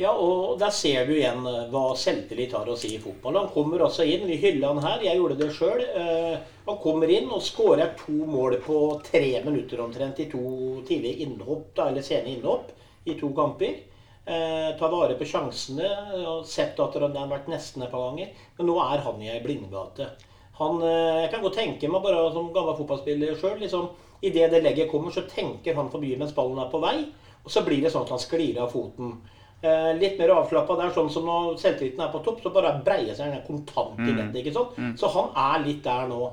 [0.00, 3.36] Ja, og der ser du igjen eh, hva selvtillit har å si i fotball.
[3.36, 5.82] Han kommer også inn, vi hyller han her, jeg gjorde det sjøl.
[5.84, 11.26] Eh, han kommer inn og skårer to mål på tre minutter omtrent i to tidlige
[11.26, 12.72] innhopp, da, eller sene innhopp
[13.04, 13.76] i to kamper.
[14.24, 15.92] Eh, tar vare på sjansene.
[16.22, 18.32] og Sett at det har vært nesten et par ganger.
[18.56, 20.08] Men nå er han i ei blindgate.
[20.60, 24.90] Han, jeg kan godt tenke meg, bare som gammel fotballspiller sjøl liksom, Idet det legget
[24.90, 26.96] kommer, så tenker han forbi mens ballen er på vei.
[27.44, 29.14] Og så blir det sånn at han sklir av foten.
[29.62, 30.76] Eh, litt mer avslappa.
[30.80, 34.12] Er sånn som når selvtilliten er på topp, så bare breier seg den kontant i
[34.12, 34.32] nettet.
[34.32, 34.38] Mm.
[34.42, 34.78] ikke sant?
[34.78, 34.94] Mm.
[35.00, 36.30] Så han er litt der nå.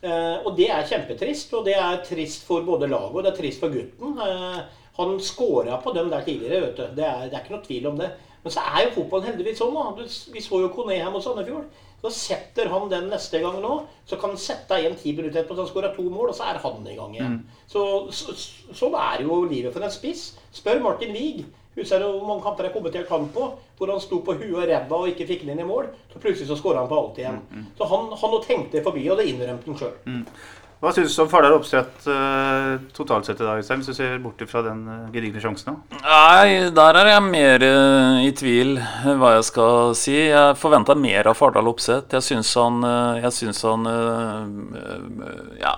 [0.00, 1.54] Eh, og det er kjempetrist.
[1.58, 4.18] Og det er trist for både laget og det er trist for gutten.
[4.22, 6.86] Eh, han scora på dem der tidligere, vet du.
[6.96, 8.10] Det er, det er, ikke noe tvil om det.
[8.42, 9.74] Men så er jo fotballen heldigvis sånn.
[9.76, 10.06] da.
[10.32, 11.66] Vi så jo Kone her mot Sandefjord.
[12.02, 13.76] Så setter han den neste gang nå.
[14.06, 16.48] Så kan han sette igjen ti minutter etterpå, så han skårer to mål, og så
[16.50, 17.38] er han i gang igjen.
[17.38, 17.62] Mm.
[17.70, 18.34] Så, så,
[18.76, 20.28] sånn er jo livet for en spiss.
[20.54, 21.46] Spør Martin Wiig.
[21.76, 23.50] Husker du hvor mange kamper jeg kommenterte han på?
[23.76, 25.90] Hvor han sto på huet og ræva og ikke fikk den inn i mål.
[26.12, 27.42] Så plutselig så skåra han på alt igjen.
[27.50, 27.66] Mm, mm.
[27.76, 29.98] Så han, han tenkte forbi, og det innrømte han sjøl.
[30.76, 34.18] Hva syns du om Fardal Opseth uh, totalt sett i dag, Øystein, hvis du ser
[34.20, 35.78] bort fra den uh, gedigne sjansen?
[36.02, 38.74] Nei, der er jeg mer uh, i tvil
[39.16, 40.18] hva jeg skal si.
[40.28, 42.12] Jeg forventer mer av Fardal Opseth.
[42.12, 42.84] Jeg syns han,
[43.22, 43.88] jeg synes han
[45.62, 45.74] Ja,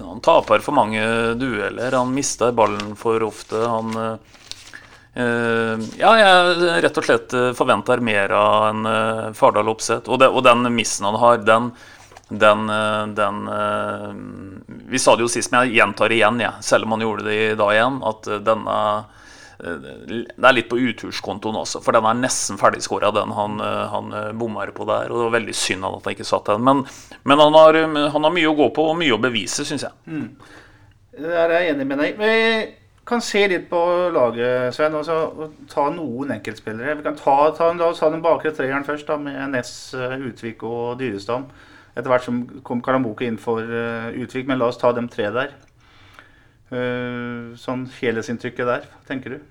[0.00, 1.04] han taper for mange
[1.36, 1.92] dueller.
[1.92, 3.60] Han mister ballen for ofte.
[3.68, 3.92] Han
[5.12, 10.08] ja, jeg rett og slett forventer mer av en Fardal Opseth.
[10.08, 11.74] Og, og den missen han har, den
[12.38, 14.14] den, eh, den, eh,
[14.88, 17.34] Vi sa det jo sist, men jeg gjentar igjen, ja, selv om han gjorde det
[17.52, 18.78] i dag igjen, at eh, denne
[19.62, 24.72] det er litt på uturskontoen også, for den er nesten ferdigskåra, den han, han bommer
[24.74, 25.06] på der.
[25.06, 26.64] Og det var veldig synd at han ikke satt den.
[26.66, 26.80] Men,
[27.22, 29.94] men han, har, han, har, mye å gå på og mye å bevise, syns jeg.
[30.10, 30.26] Mm.
[31.14, 32.18] Det er jeg enig med deg.
[32.18, 32.34] Vi
[33.06, 36.98] kan se litt på laget, Sven, og, ta noen enkeltspillere.
[36.98, 41.46] Vi kan ta, ta, ta den bakre treeren først, da, med Ness, Utvik og Dyrestam
[41.92, 44.48] etter hvert som kom Karamboke inn for uh, Utvik.
[44.48, 45.56] Men la oss ta dem tre der.
[46.72, 49.42] Uh, sånn helhetsinntrykket der, tenker du?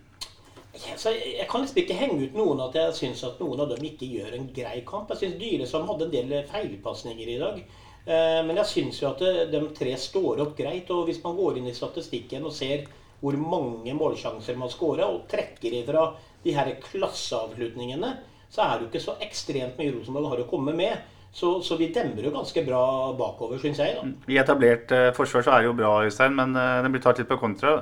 [0.72, 3.84] Ja, jeg kan liksom ikke henge ut noen at jeg syns at noen av dem
[3.86, 5.12] ikke gjør en grei kamp.
[5.12, 7.62] Jeg syns Dyresam hadde en del feilpasninger i dag.
[8.08, 10.90] Uh, men jeg syns jo at de tre står opp greit.
[10.90, 12.88] Og hvis man går inn i statistikken og ser
[13.22, 16.08] hvor mange målsjanser man skårer, og trekker ifra
[16.42, 18.16] de her klasseavslutningene,
[18.52, 21.11] så er det jo ikke så ekstremt mye Rosenborg har å komme med.
[21.34, 22.84] Så, så, vi demmer jo ganske bra
[23.16, 23.96] bakover, syns jeg.
[23.96, 24.08] da.
[24.28, 27.22] I etablert eh, forsvar så er det jo bra, Øystein, men eh, den blir tatt
[27.22, 27.78] litt på kontra.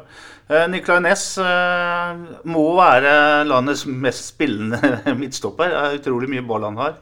[0.45, 5.73] Eh, Nicolay Næss eh, må være landets mest spillende midtstopper.
[5.73, 6.99] Det er utrolig mye ball han har.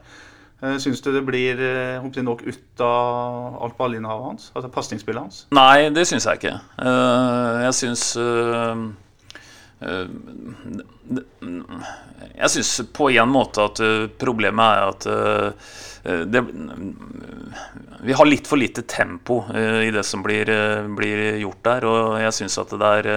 [0.57, 4.47] Uh, Syns du det blir uh, nok ut av alt ballinnehavet hans?
[4.55, 5.43] Altså pasningsspillet hans?
[5.53, 6.55] Nei, det syns jeg ikke.
[7.67, 8.07] jeg syns
[12.37, 13.81] Jeg syns på en måte at
[14.17, 15.01] problemet er at
[16.07, 16.45] Eh, det,
[18.01, 21.87] vi har litt for lite tempo eh, i det som blir, eh, blir gjort der.
[21.87, 23.09] Og jeg syns at det er,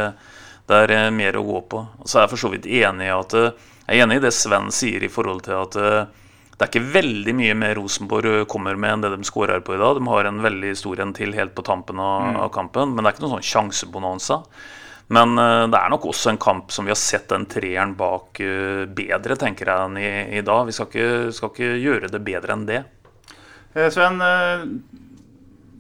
[0.67, 1.85] det er, mer å gå på.
[2.01, 4.35] Og så er jeg for så vidt enig i at jeg er enig i det
[4.35, 8.93] Sven sier i forhold til at det er ikke veldig mye mer Rosenborg kommer med
[8.93, 9.97] enn det de skårer på i dag.
[9.97, 12.37] De har en veldig stor en til helt på tampen av, mm.
[12.45, 14.43] av kampen, men det er ikke noen sånn sjansebonanza.
[15.11, 18.41] Men uh, det er nok også en kamp som vi har sett den treeren bak
[18.45, 20.65] uh, bedre, tenker jeg, enn i, i dag.
[20.69, 22.83] Vi skal ikke, skal ikke, gjøre det bedre enn det.
[23.75, 24.19] Eh, Sven,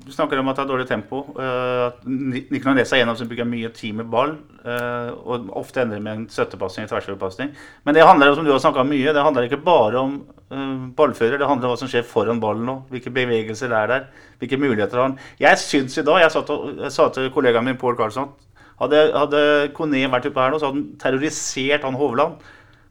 [0.01, 1.23] du snakker om at det er dårlig tempo.
[1.39, 4.37] At Nicolai Næss er en av som bruker mye tid med ball.
[4.63, 7.51] Og ofte ender med en støttepasning, tversoverpasning.
[7.87, 10.15] Men det handler som du har snakka mye, det handler ikke bare om
[10.99, 11.39] ballfører.
[11.39, 12.77] Det handler om hva som skjer foran ballen nå.
[12.95, 14.07] hvilke bevegelser det er der.
[14.43, 18.31] Hvilke muligheter han Jeg syns i dag jeg sa til kollegaen min Pål Karlsson
[18.81, 19.43] Hadde, hadde
[19.77, 22.41] Kone vært oppe her nå, så hadde han terrorisert han Hovland.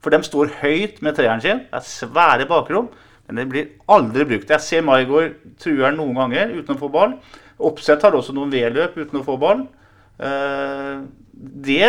[0.00, 1.64] For de står høyt med treeren sin.
[1.66, 2.88] Det er svære bakrom.
[3.30, 4.50] Men det blir aldri brukt.
[4.50, 7.18] Jeg ser Maigård truer noen ganger uten å få ball.
[7.60, 9.66] Oppsett har også noen V-løp uten å få ball.
[10.20, 11.02] Eh,
[11.68, 11.84] det,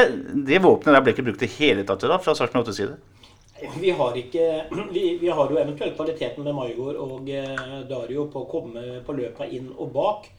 [0.48, 3.00] det våpenet der ble ikke brukt i hele tatt da, fra Sarpsborg 8 side.
[3.82, 4.46] Vi har, ikke,
[4.96, 9.18] vi, vi har jo eventuelt kvaliteten med Maigård og eh, Dario på å komme på
[9.18, 10.30] løpa inn og bak.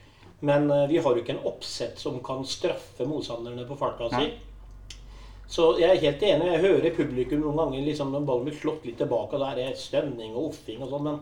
[0.43, 4.33] Men eh, vi har jo ikke en oppsett som kan straffe motstanderne på farta si.
[5.53, 6.49] Så jeg er helt enig.
[6.49, 9.61] Jeg hører publikum noen ganger liksom, når ballen blir slått litt tilbake, og da er
[9.61, 11.07] det stønning og offing og sånn.
[11.07, 11.21] Men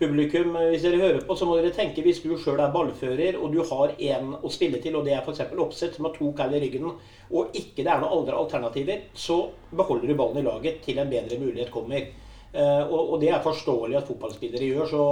[0.00, 3.38] publikum, eh, hvis dere hører på, så må dere tenke hvis du sjøl er ballfører,
[3.38, 5.44] og du har én å spille til, og det er f.eks.
[5.52, 6.88] oppsett som har to kall i ryggen,
[7.30, 9.38] og ikke det er noen andre alternativer, så
[9.70, 12.10] beholder du ballen i laget til en bedre mulighet kommer.
[12.52, 14.90] Eh, og, og det er forståelig at fotballspillere gjør.
[14.90, 15.04] så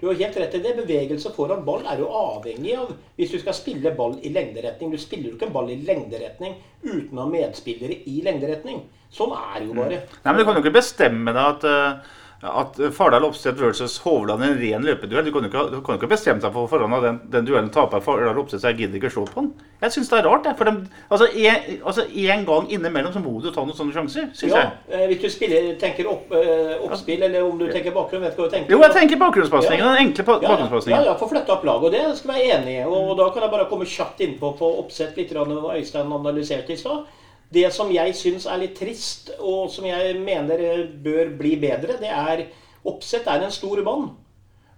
[0.00, 0.74] du har helt rett i det.
[0.76, 4.92] Bevegelse foran ball er jo avhengig av hvis du skal spille ball i lengderetning.
[4.92, 8.82] Du spiller jo ikke en ball i lengderetning uten å ha medspillere i lengderetning.
[9.16, 10.02] Sånn er det jo bare.
[10.20, 14.42] Nei, men Du kan jo ikke bestemme deg at, eh, at Fardal Opseth versus Hovland
[14.44, 15.24] er en ren løpeduell.
[15.24, 17.70] Du kan jo ikke, du kan ikke bestemme deg for forhånd at den, den duellen
[17.72, 19.48] taper Fardal Opseth, så jeg gidder ikke å slå på den.
[19.80, 20.44] Jeg syns det er rart.
[20.46, 23.96] Jeg, for dem, altså, en, altså, en gang innimellom så må du ta noen sånne
[23.96, 25.00] sjanser, syns Ja, jeg.
[25.00, 28.42] eh, Hvis du spiller, tenker opp, eh, oppspill, eller om du tenker bakgrunn, vet du
[28.44, 28.76] hva du tenker.
[28.76, 29.84] Jo, jeg tenker bakgrunnspasningen.
[29.88, 30.98] Den enkle bakgrunnspasningen.
[30.98, 32.84] Ja, ja, ja, få flytta opp laget, og det skal vi være enig i.
[32.84, 35.46] Og da kan jeg bare komme kjapt innpå på oppsett litt hva
[35.76, 37.06] Øystein analyserte i stad.
[37.52, 41.98] Det som jeg syns er litt trist, og som jeg mener eh, bør bli bedre,
[42.02, 42.46] det er
[42.86, 44.10] Oppsett er en stor mann.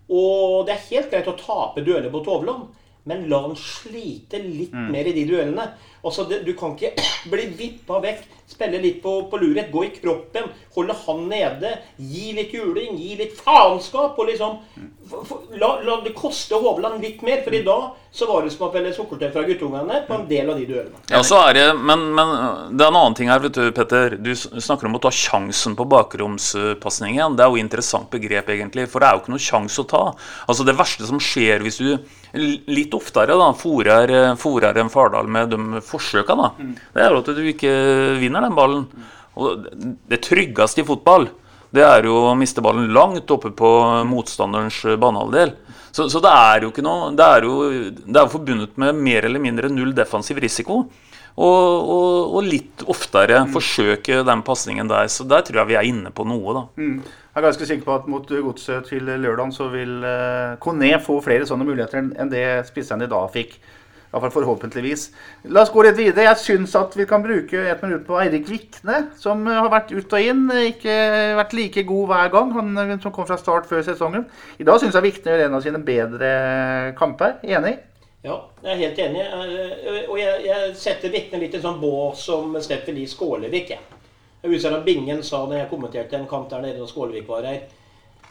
[0.08, 2.70] Og det er helt greit å tape dueller på Tovland,
[3.08, 5.66] men la han slite litt mer i de duellene.
[6.02, 6.94] Altså, det, Du kan ikke
[7.32, 12.32] bli vippa vekk, spille litt på, på luret, gå i kroppen, holde han nede, gi
[12.36, 14.18] litt juling, gi litt faenskap.
[14.18, 14.58] og liksom,
[15.08, 18.54] for, for, la, la det koste Hovland litt mer, for i dag så var det
[18.54, 21.02] som å pelle sukkertøy fra guttungene på en del av de duellene.
[21.12, 22.32] Ja, så er det, men, men
[22.72, 24.16] det er en annen ting her, vet du, Petter.
[24.16, 27.36] Du snakker om å ta sjansen på bakromspasningen.
[27.36, 28.88] Det er jo et interessant begrep, egentlig.
[28.88, 30.04] For det er jo ikke noe sjanse å ta.
[30.48, 31.92] Altså Det verste som skjer hvis du
[32.68, 36.50] litt oftere da, fôrer, eh, en Fardal med de forsøka, da,
[36.94, 37.72] det er jo at du ikke
[38.20, 38.86] vinner den ballen.
[39.38, 39.66] Og
[40.10, 41.28] det- tryggeste i fotball,
[41.74, 43.70] det er jo å miste ballen langt oppe på
[44.08, 45.52] motstanderens banehalvdel.
[45.92, 47.54] Så, så det er jo ikke noe Det er jo,
[48.04, 50.82] det er forbundet med mer eller mindre null defensiv risiko.
[51.38, 55.06] Og, og, og litt oftere forsøke den pasningen der.
[55.06, 56.62] Så der tror jeg vi er inne på noe, da.
[56.82, 56.96] Mm.
[57.04, 61.20] Jeg er ganske sikker på at mot Godset til lørdag så vil eh, Kone få
[61.22, 63.54] flere sånne muligheter enn det spisserne i dag fikk.
[64.08, 65.02] I hvert fall forhåpentligvis.
[65.52, 66.24] La oss gå litt videre.
[66.30, 69.92] Jeg syns at vi kan bruke et minutt på Eirik Vikne, som eh, har vært
[69.92, 70.46] ut og inn.
[70.70, 70.94] Ikke
[71.36, 74.24] vært like god hver gang, han eh, som kom fra start før sesongen.
[74.56, 76.32] I dag syns jeg Vikne gjør en av sine bedre
[76.96, 77.36] kamper.
[77.44, 77.76] Enig?
[78.24, 79.26] Ja, jeg er helt enig.
[79.28, 83.74] Eh, Og jeg, jeg setter Vikne litt i sånn bås som Steffen Lie Skålevik.
[83.76, 83.84] Jeg.
[84.48, 87.66] Husker at Bingen sa når jeg kommenterte en kamp der nede når Skålevik var her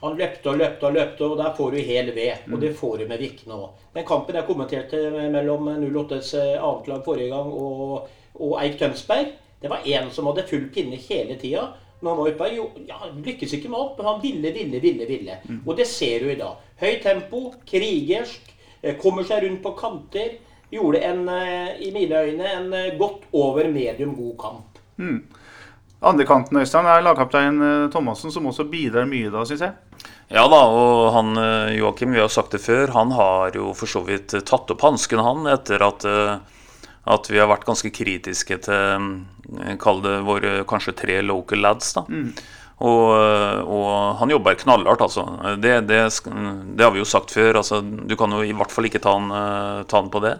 [0.01, 2.45] Han løpte og løpte og løpte, og der får du hel ved.
[2.53, 3.83] Og det får du med Vikne òg.
[3.95, 5.01] Den kampen jeg kommenterte
[5.33, 8.07] mellom 08s annet lag forrige gang og,
[8.38, 11.65] og Eik Tønsberg, det var én som hadde full pinne hele tida.
[11.99, 14.81] Men han var oppe, jo, ja, han lykkes ikke med alt, men han ville, ville,
[14.83, 15.05] ville.
[15.10, 15.38] ville.
[15.65, 16.60] Og det ser du i dag.
[16.77, 18.51] Høyt tempo, krigersk,
[18.83, 20.36] eh, kommer seg rundt på kanter.
[20.69, 24.83] Gjorde en, eh, i mine øyne en eh, godt over medium god kamp.
[26.05, 30.03] Andrekanten Øystein er lagkaptein eh, Thomassen, som også bidrar mye da, syns jeg.
[30.33, 33.89] Ja da, og han eh, Joakim, vi har sagt det før, han har jo for
[33.89, 38.60] så vidt tatt opp hansken, han, etter at, eh, at vi har vært ganske kritiske
[38.67, 39.10] til
[39.57, 42.05] eh, Kall det våre kanskje tre local lads, da.
[42.77, 45.25] Og, eh, og han jobber knallhardt, altså.
[45.57, 46.01] Det, det,
[46.77, 47.63] det har vi jo sagt før.
[47.63, 50.38] altså Du kan jo i hvert fall ikke ta han, eh, ta han på det.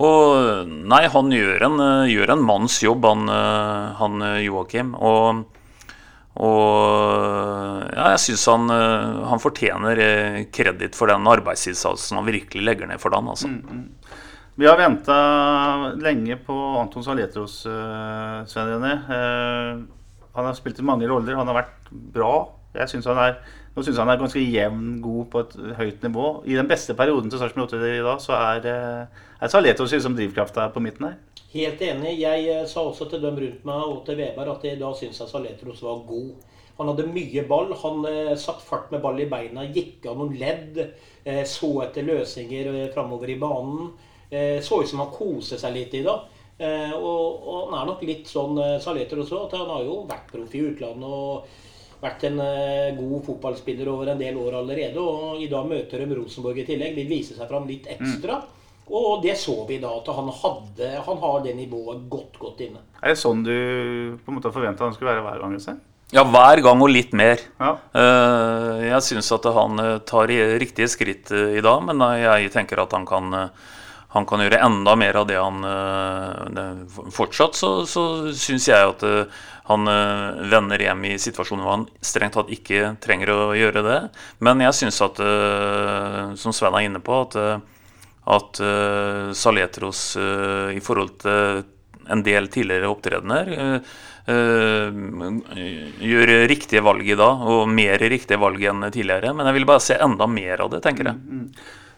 [0.00, 4.94] Og nei, han gjør en, eh, gjør en manns jobb, han, eh, han eh, Joakim.
[4.96, 5.46] Og
[6.40, 9.98] og ja, jeg syns han, han fortjener
[10.54, 13.28] kreditt for den arbeidsinnsatsen han virkelig legger ned for dagen.
[13.28, 13.50] Altså.
[14.54, 15.16] Vi har venta
[16.00, 18.94] lenge på Anton Saletros, uh, Svein René.
[20.38, 22.32] Han har spilt i mange roller, han har vært bra.
[22.78, 23.36] Jeg synes han er,
[23.74, 26.28] nå syns han er ganske jevn god på et høyt nivå.
[26.50, 30.16] I den beste perioden til Sarpsborg 8 i dag, så er, uh, er Saletos som
[30.18, 31.18] drivkrafta på midten her.
[31.50, 32.14] Helt enig.
[32.20, 35.30] Jeg eh, sa også til dem rundt meg og til Veberg at da syns jeg
[35.32, 36.28] Saletros var god.
[36.78, 37.72] Han hadde mye ball.
[37.82, 40.78] Han eh, satt fart med ball i beina, gikk av noen ledd.
[41.24, 43.90] Eh, så etter løsninger eh, framover i banen.
[44.30, 46.28] Eh, så ut som han koste seg litt i dag.
[46.60, 49.98] Eh, og, og han er nok litt sånn eh, Saletros òg, at han har jo
[50.06, 51.50] vært proff i utlandet og
[52.00, 55.00] vært en eh, god fotballspiller over en del år allerede.
[55.02, 56.96] Og i dag møter de Rosenborg i tillegg.
[56.96, 58.40] Vil vise seg fram litt ekstra.
[58.90, 62.80] Og det så vi da, at han, hadde, han har det nivået godt, godt inne.
[62.98, 63.52] Er det sånn du
[64.24, 65.54] på en måte forventa han skulle være hver gang?
[65.54, 65.76] Jesse?
[66.10, 67.38] Ja, hver gang og litt mer.
[67.60, 67.76] Ja.
[67.94, 72.96] Eh, Jeg syns at han eh, tar riktige skritt i dag, men jeg tenker at
[72.98, 73.30] han kan,
[74.10, 76.78] han kan gjøre enda mer av det han eh,
[77.14, 81.86] Fortsatt så, så syns jeg at eh, han eh, vender hjem i situasjoner hvor han
[82.02, 84.00] strengt tatt ikke trenger å gjøre det.
[84.42, 85.20] Men jeg syns at,
[86.40, 87.36] som Sven er inne på, at,
[88.34, 88.62] at
[89.38, 91.62] Saletros i forhold til
[92.10, 93.52] en del tidligere opptredener
[96.10, 99.30] gjør riktige valg i dag, og mer riktige valg enn tidligere.
[99.38, 101.46] Men jeg vil bare se enda mer av det, tenker jeg.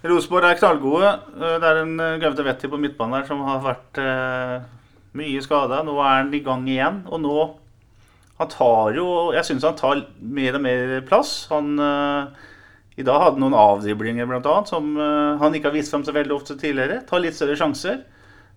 [0.02, 1.10] Rosenborg er knallgode.
[1.38, 4.64] Eh, Det er en eh, Gaute Wetti på midtbanen der som har vært eh,
[5.18, 5.82] mye skada.
[5.86, 7.02] Nå er han i gang igjen.
[7.10, 7.36] Og nå
[8.40, 11.46] Han tar jo Jeg syns han tar mer og mer plass.
[11.52, 12.48] Han eh,
[12.98, 14.56] I dag hadde noen avdriblinger bl.a.
[14.66, 17.04] som eh, han ikke har vist frem så veldig ofte tidligere.
[17.06, 18.02] Tar litt større sjanser.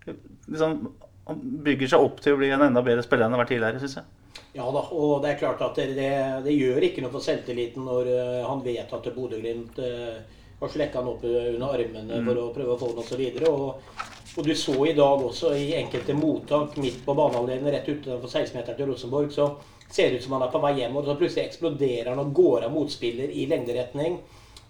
[0.06, 0.80] Liksom,
[1.26, 3.54] han bygger seg opp til å bli en enda bedre spiller enn han har vært
[3.56, 4.10] tidligere, syns jeg.
[4.56, 6.10] Ja da, og det er klart at det, det,
[6.46, 10.22] det gjør ikke noe for selvtilliten når uh, han vet at Bodø-Glimt uh,
[10.60, 13.24] har slekka han opp under armene for å prøve å få den osv.
[13.52, 14.00] Og,
[14.36, 18.80] og du så i dag også i enkelte mottak midt på banehalvdelen rett utenfor 16-meteren
[18.80, 19.50] til Rosenborg, så
[19.91, 22.34] ser det ut som han er på vei hjem, og så plutselig eksploderer han og
[22.36, 24.20] går av motspiller i lengderetning.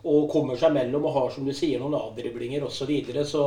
[0.05, 2.83] Og kommer seg mellom og har, som du sier, noen avdriblinger osv.
[2.83, 3.25] Så, videre.
[3.25, 3.45] så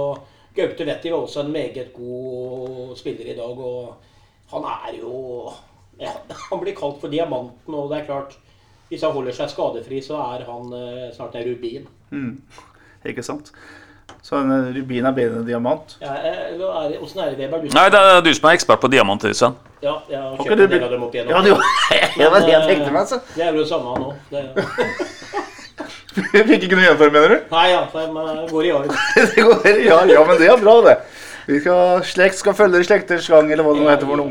[0.57, 3.61] Gaute Vetti var også en meget god spiller i dag.
[3.63, 5.53] Og han er jo
[6.01, 6.15] ja,
[6.51, 8.35] Han blir kalt for diamanten, og det er klart
[8.89, 11.85] Hvis han holder seg skadefri, så er han eh, snart en rubin.
[13.09, 13.47] Ikke sant?
[14.25, 15.87] Så en eh, rubin er bedre enn en diamant.
[16.03, 17.59] Ja, eh, er det- Åssen er det, Weber?
[17.65, 19.55] Du, Nei, det er du som er ekspert på diamanter, Øystein.
[19.83, 21.33] Ja, jeg har kjøpt du en del av dem opp igjennom.
[21.37, 21.63] Ja, det var,
[22.19, 23.19] det var det jeg tenkte meg, altså.
[23.37, 24.09] Det er jo det samme nå.
[24.33, 24.39] Det,
[26.49, 27.37] Fikk ikke noe igjen for det, mener du?
[27.53, 27.99] nei, ja, de
[28.51, 28.91] går i arv.
[29.15, 30.97] Det går, ja, ja, men det er bra, det.
[31.49, 34.31] Vi skal, slekt skal følge slekters gang, eller hva det nå heter for noe.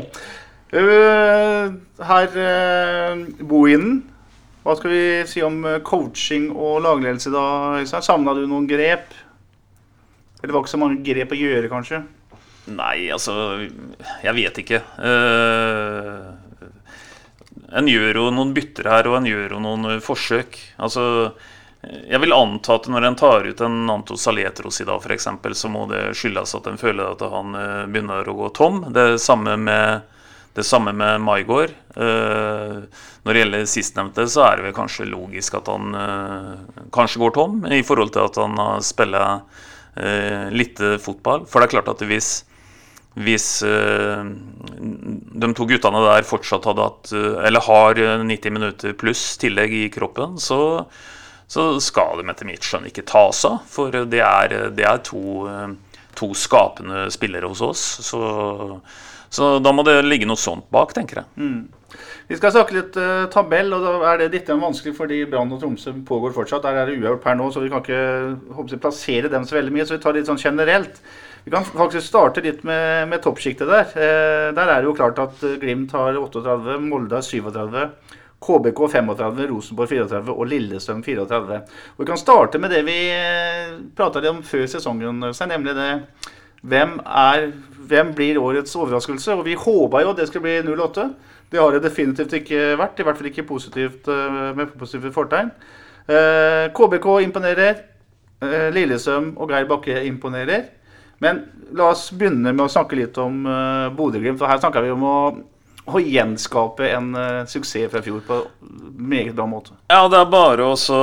[0.68, 1.64] Uh,
[2.04, 3.14] her uh,
[3.48, 3.94] Bohinen,
[4.64, 7.44] hva skal vi si om eh, coaching og lagledelse da,
[7.80, 8.04] Øystein?
[8.04, 9.14] Savna du noen grep?
[10.38, 12.02] Eller det var ikke så mange grep å gjøre, kanskje?
[12.68, 13.34] Nei, altså
[14.20, 14.82] Jeg vet ikke.
[15.00, 16.34] Uh,
[17.80, 20.58] en gjør jo noen bytter her, og en gjør jo noen eh, forsøk.
[20.84, 21.04] Altså
[21.80, 25.30] Jeg vil anta at når en tar ut en Anto Saletros i dag, f.eks.,
[25.62, 27.56] så må det skyldes at en føler at han
[27.88, 28.82] begynner å gå tom.
[28.92, 30.17] Det samme med
[30.58, 31.72] det samme med Maigård.
[31.96, 37.22] Eh, når det gjelder sistnevnte, så er det vel kanskje logisk at han eh, kanskje
[37.22, 41.46] går tom, i forhold til at han har spilt eh, litt fotball.
[41.48, 42.36] For det er klart at hvis
[43.18, 47.12] hvis de to guttene der fortsatt hadde hatt
[47.48, 50.84] Eller har eh, 90 minutter pluss tillegg i kroppen, så,
[51.50, 53.58] så skal de etter mitt skjønn ikke tas av.
[53.66, 55.48] For det er, det er to,
[56.18, 57.84] to skapende spillere hos oss.
[58.06, 58.22] Så,
[59.30, 61.50] så da må det ligge noe sånt bak, tenker jeg.
[62.28, 65.62] Vi skal snakke litt uh, tabell, og da er det litt vanskelig fordi Brann og
[65.62, 66.66] Tromsø pågår fortsatt.
[66.66, 69.72] Der er det uavgjort per nå, så vi kan ikke håper plassere dem så veldig
[69.72, 69.86] mye.
[69.88, 71.00] Så vi tar litt sånn generelt.
[71.48, 73.92] Vi kan faktisk starte litt med, med toppsjiktet der.
[73.96, 77.86] Eh, der er det jo klart at eh, Glimt har 38, Molde har 37.
[78.44, 81.60] KBK 35, Rosenborg 34 og Lillestrøm 34.
[81.96, 85.88] Og Vi kan starte med det vi eh, prata om før sesongen, nemlig det
[86.68, 87.48] hvem, er,
[87.88, 89.34] hvem blir årets overraskelse?
[89.34, 91.08] Og vi håpa jo det skulle bli 08.
[91.50, 93.00] Det har det definitivt ikke vært.
[93.00, 95.52] I hvert fall ikke positivt, eh, med positivt fortegn.
[96.08, 97.84] Eh, KBK imponerer.
[98.70, 100.68] Lillesøm og Geir Bakke imponerer.
[101.18, 101.40] Men
[101.74, 103.42] la oss begynne med å snakke litt om
[103.96, 104.38] Bodø-Glimt.
[104.38, 105.16] Her snakker vi om å,
[105.88, 108.40] å gjenskape en uh, suksess fra fjor på
[108.98, 109.76] meget bra måte.
[109.88, 110.98] Ja, det er bare å så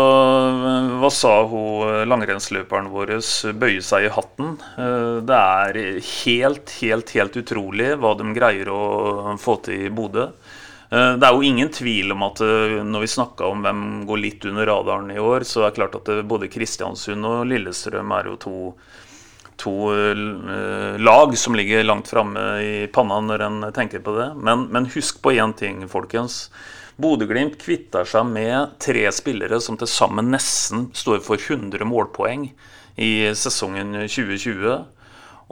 [1.01, 3.15] Hva sa hun eh, langrennsløperen vår?
[3.57, 4.57] Bøye seg i hatten.
[4.77, 5.79] Uh, Det er
[6.25, 10.29] helt, helt, helt utrolig hva de greier å få til i Bodø.
[10.89, 14.21] Eh, Det er jo ingen tvil om at eh, når vi snakka om hvem går
[14.21, 18.13] litt under radaren i år, så er det klart at eh, både Kristiansund og Lillestrøm
[18.15, 18.57] er jo to
[19.61, 24.31] to eh, lag som ligger langt framme i panna når en tenker på det.
[24.37, 26.49] Men, men husk på én ting, folkens.
[27.01, 32.49] Bodø-Glimt kvitter seg med tre spillere som til sammen nesten står for 100 målpoeng
[32.95, 34.83] i sesongen 2020.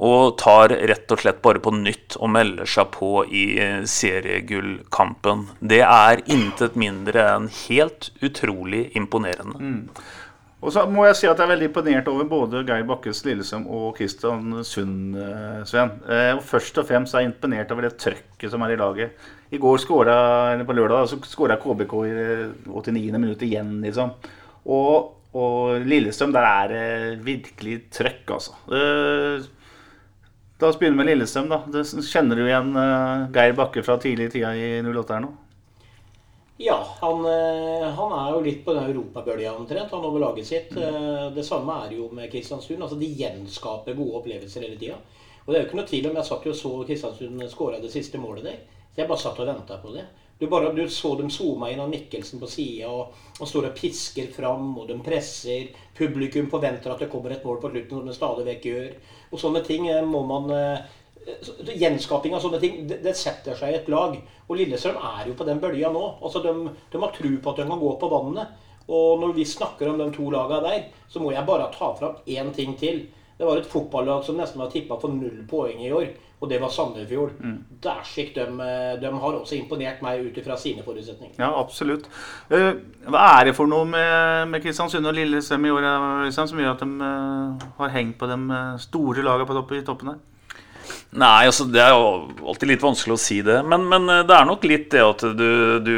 [0.03, 5.45] Og tar rett og slett bare på nytt og melder seg på i eh, seriegullkampen.
[5.61, 9.75] Det er intet mindre enn helt utrolig imponerende.
[10.63, 13.65] Og så må jeg si at jeg er veldig imponert over både Geir Bakkes Lillesøm
[13.67, 15.17] og Kristian Sund,
[15.67, 15.97] Sven.
[16.07, 19.25] Eh, og først og fremst er jeg imponert over det trøkket som er i laget.
[19.51, 20.15] I går skåra,
[20.53, 22.13] eller på lørdag, da, så skåra KBK i
[22.71, 23.19] 89.
[23.19, 24.15] minutt igjen, liksom.
[24.71, 28.51] Og og Lillestrøm, der er det virkelig trøkk, altså.
[28.69, 29.47] Eh,
[30.61, 31.49] La oss begynne med Lillestrøm.
[31.49, 31.57] da.
[31.73, 32.69] Det, kjenner du igjen
[33.33, 35.31] Geir Bakke fra tidlig tida i 08 her nå?
[36.61, 40.75] Ja, han, uh, han, er jo litt på den europabølga omtrent, han over laget sitt.
[40.77, 41.33] Mm.
[41.33, 42.83] det samme er jo med Kristiansund.
[42.83, 44.99] altså De gjenskaper gode opplevelser hele tida.
[45.43, 47.81] Og det er jo ikke noe tvil om Jeg satt jo og så Kristiansund skåra
[47.81, 48.61] det siste målet der.
[48.93, 50.05] Så jeg bare satt og venta på det.
[50.39, 53.77] Du, bare, du så dem zooma inn av Mikkelsen på sida og, og står og
[53.77, 55.69] pisker fram, og de presser.
[55.97, 58.89] Publikum forventer at det kommer et mål på slutten, som det stadig vekk gjør.
[59.31, 60.97] Og sånne ting eh, må man eh,
[61.63, 64.17] Gjenskaping av sånne ting, det, det, setter seg i et lag.
[64.47, 66.03] Og Lillestrøm er jo på den bølga nå.
[66.21, 68.61] Altså, de, de har tro på at de kan gå på vannet.
[68.91, 72.19] Og når vi snakker om de to lagene der, så må jeg bare ta fram
[72.27, 73.05] én ting til.
[73.37, 76.11] Det var et fotballag som nesten var tippa for null poeng i år,
[76.43, 77.31] og det var Sandefjord.
[77.39, 77.55] Mm.
[77.83, 78.45] Dæsjik, de,
[79.01, 81.39] de, har også imponert meg ut ifra sine forutsetninger.
[81.39, 82.05] Ja, absolutt.
[82.53, 82.69] Eh,
[83.07, 85.89] hva er det for noe med, med Kristiansund og Lillestrøm i år
[86.35, 89.87] som gjør at de uh, har hengt på de eh, store lagene på toppen, i
[89.87, 90.21] toppen her?
[91.13, 93.59] Nei, altså det er jo alltid litt vanskelig å si det.
[93.69, 95.49] Men, men det er nok litt det at du,
[95.85, 95.95] du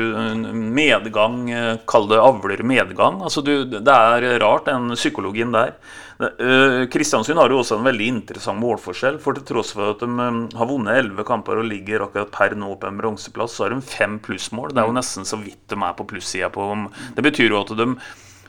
[0.76, 1.46] Medgang,
[1.88, 3.22] kall det avler medgang.
[3.24, 5.78] Altså du, det er rart, den psykologien der.
[6.20, 9.18] Eh, Kristiansund har jo også en veldig interessant målforskjell.
[9.24, 12.56] For til tross for at de eh, har vunnet elleve kamper og ligger akkurat per
[12.60, 14.72] nå på en bronseplass, så har de fem plussmål.
[14.72, 15.00] Det er jo mm.
[15.02, 16.70] nesten så vidt de er på plussida på
[17.18, 17.90] Det betyr jo at de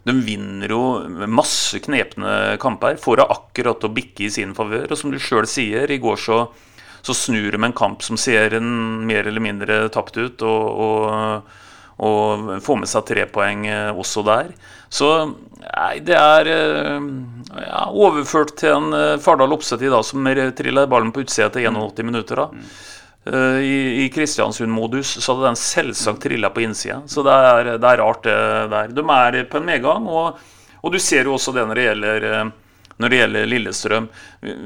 [0.07, 0.81] de vinner jo
[1.27, 2.99] masse knepne kamper.
[3.03, 4.87] Får det akkurat å bikke i sin favør.
[4.91, 6.39] Og som du sjøl sier, i går så,
[7.03, 8.69] så snur de en kamp som ser en
[9.09, 11.59] mer eller mindre tapt ut, og, og,
[12.07, 14.55] og får med seg tre poeng eh, også der.
[14.95, 17.11] Så nei, det er eh,
[17.67, 20.23] ja, overført til en uh, Fardal Opseth i dag som
[20.55, 22.07] triller ballen på utsida til 81 mm.
[22.13, 22.45] minutter.
[22.45, 22.67] da.
[23.27, 27.01] Uh, I, i Kristiansund-modus så hadde den selvsagt trilla på innsida.
[27.11, 28.37] Så det er, det er, rart, det
[28.71, 28.93] der.
[28.95, 30.43] De er på en medgang, og,
[30.83, 32.29] og du ser jo også det når det gjelder,
[33.03, 34.07] når det gjelder Lillestrøm.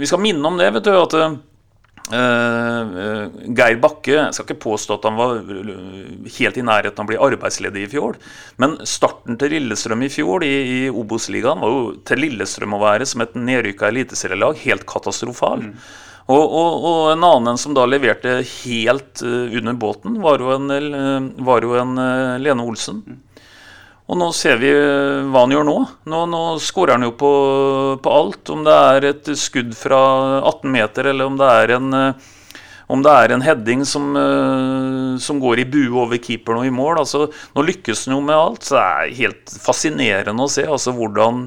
[0.01, 0.97] Vi skal minne om det, vet du.
[0.99, 1.23] at
[2.11, 5.37] Uh, Geir Bakke jeg skal ikke påstå at han var
[6.35, 8.19] helt i nærheten av å bli arbeidsledig i fjor.
[8.59, 13.07] Men starten til Lillestrøm i fjor i, i Obos-ligaen var jo til Lillestrøm å være
[13.07, 15.69] som et nedrykka eliteserielag helt katastrofal.
[15.69, 15.77] Mm.
[16.31, 20.71] Og, og, og, en annen som da leverte helt uh, under båten, var jo en,
[20.71, 21.99] uh, var jo en
[22.39, 23.03] Lene Olsen.
[24.11, 25.77] Og nå ser vi eh, hva han gjør nå.
[26.11, 27.31] Nå, nå skårer han jo på,
[28.03, 28.51] på, alt.
[28.51, 30.01] Om det er et skudd fra
[30.41, 32.31] 18 meter, eller om det er en, eh,
[32.91, 37.05] det er en heading som, eh, som, går i bue over keeperen og i mål.
[37.05, 38.67] Altså, nå lykkes han jo med alt.
[38.67, 41.47] Så det er helt fascinerende å se altså, hvordan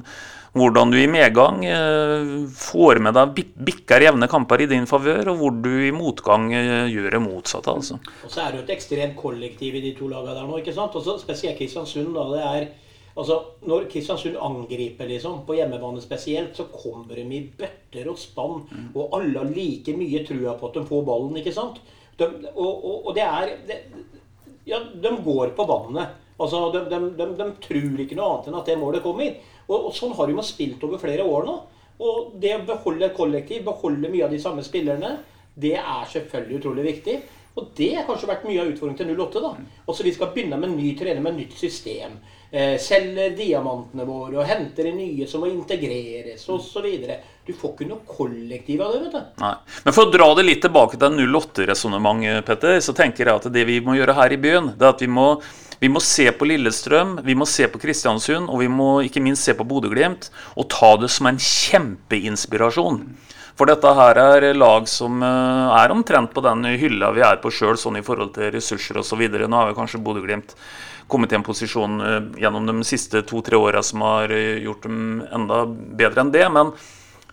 [0.54, 5.40] hvordan du i medgang eh, får med deg bikker jevne kamper i din favør, og
[5.40, 7.74] hvor du i motgang eh, gjør det motsatte.
[7.74, 7.98] altså.
[8.22, 10.62] Og Så er det jo et ekstremt kollektiv i de to lagene der nå.
[10.62, 10.96] ikke sant?
[10.96, 12.14] Også spesielt Kristiansund.
[12.14, 12.72] da, det er
[13.14, 13.36] Altså,
[13.70, 18.64] Når Kristiansund angriper liksom, på hjemmebane spesielt, så kommer de i bøtter og spann.
[18.72, 18.88] Mm.
[18.96, 21.38] Og alle har like mye trua på at de får ballen.
[21.38, 21.78] ikke sant?
[22.18, 22.26] De,
[22.56, 23.80] og, og, og, det er det,
[24.66, 26.20] Ja, de går på vannet.
[26.40, 29.36] Altså, de, de, de, de, tror ikke noe annet enn at det målet kommer.
[29.68, 31.60] Og, og sånn har de jo spilt over flere år nå.
[32.04, 35.18] Og det å beholde et kollektiv, beholde mye av de samme spillerne,
[35.54, 37.18] det er selvfølgelig utrolig viktig.
[37.54, 39.42] Og det har kanskje vært mye av utfordringen til 08.
[39.44, 39.52] da.
[39.86, 42.16] Også Vi skal begynne med en ny trener med et nytt system.
[42.50, 46.88] Eh, selger diamantene våre og henter inn nye som må integreres osv.
[47.46, 49.04] Du får ikke noe kollektiv av det.
[49.06, 49.42] vet du.
[49.42, 49.54] Nei.
[49.86, 53.66] Men For å dra det litt tilbake til 08-resonnementet, Petter, så tenker jeg at det
[53.70, 55.28] vi må gjøre her i byen, det er at vi må
[55.84, 59.44] vi må se på Lillestrøm, vi må se på Kristiansund, og vi må ikke minst
[59.44, 60.30] se på Bodø-Glimt.
[60.56, 63.02] Og ta det som en kjempeinspirasjon.
[63.60, 67.52] For dette her er lag som eh, er omtrent på den hylla vi er på
[67.52, 69.26] sjøl, sånn i forhold til ressurser osv.
[69.28, 70.56] Nå har vi kanskje Bodø-Glimt
[71.12, 75.20] kommet i en posisjon eh, gjennom de siste to-tre åra som har eh, gjort dem
[75.36, 76.48] enda bedre enn det.
[76.56, 76.72] Men,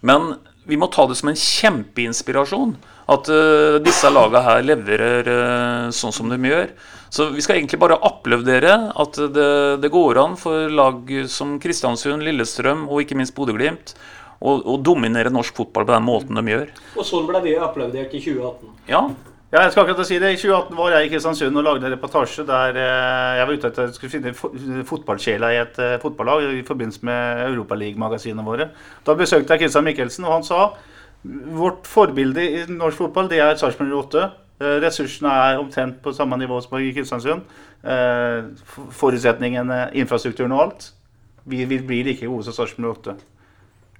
[0.02, 0.32] men
[0.68, 2.74] vi må ta det som en kjempeinspirasjon
[3.10, 6.70] at uh, disse lagene her leverer uh, sånn som de gjør.
[7.10, 9.50] Så vi skal egentlig bare applaudere at det,
[9.82, 13.96] det, går an for lag som Kristiansund, Lillestrøm og ikke minst Bodø-Glimt
[14.40, 16.70] å dominere norsk fotball på den måten de gjør.
[16.96, 18.70] Og sånn ble vi applaudert i 2018.
[18.88, 19.02] Ja,
[19.50, 20.32] ja, jeg skal akkurat si det.
[20.34, 23.72] I 2018 var jeg i Kristiansund og lagde en reportasje der eh, jeg var ute
[23.72, 28.70] etter å finne fotballsjela i et uh, fotballag i forbindelse med Europaliga-magasinene våre.
[29.06, 30.62] Da besøkte jeg Kristian Mikkelsen, og han sa
[31.22, 34.30] vårt forbilde i norsk fotball det er Sarpsborg 08.
[34.60, 37.42] Eh, ressursene er omtrent på samme nivå som i Kristiansund.
[37.84, 38.48] Eh,
[38.92, 40.90] forutsetningene, infrastrukturen og alt.
[41.44, 43.14] Vi vil bli like gode som Sarpsborg 8.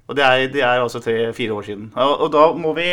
[0.07, 1.91] Og det er, det er altså tre-fire år siden.
[1.95, 2.89] Og, da må vi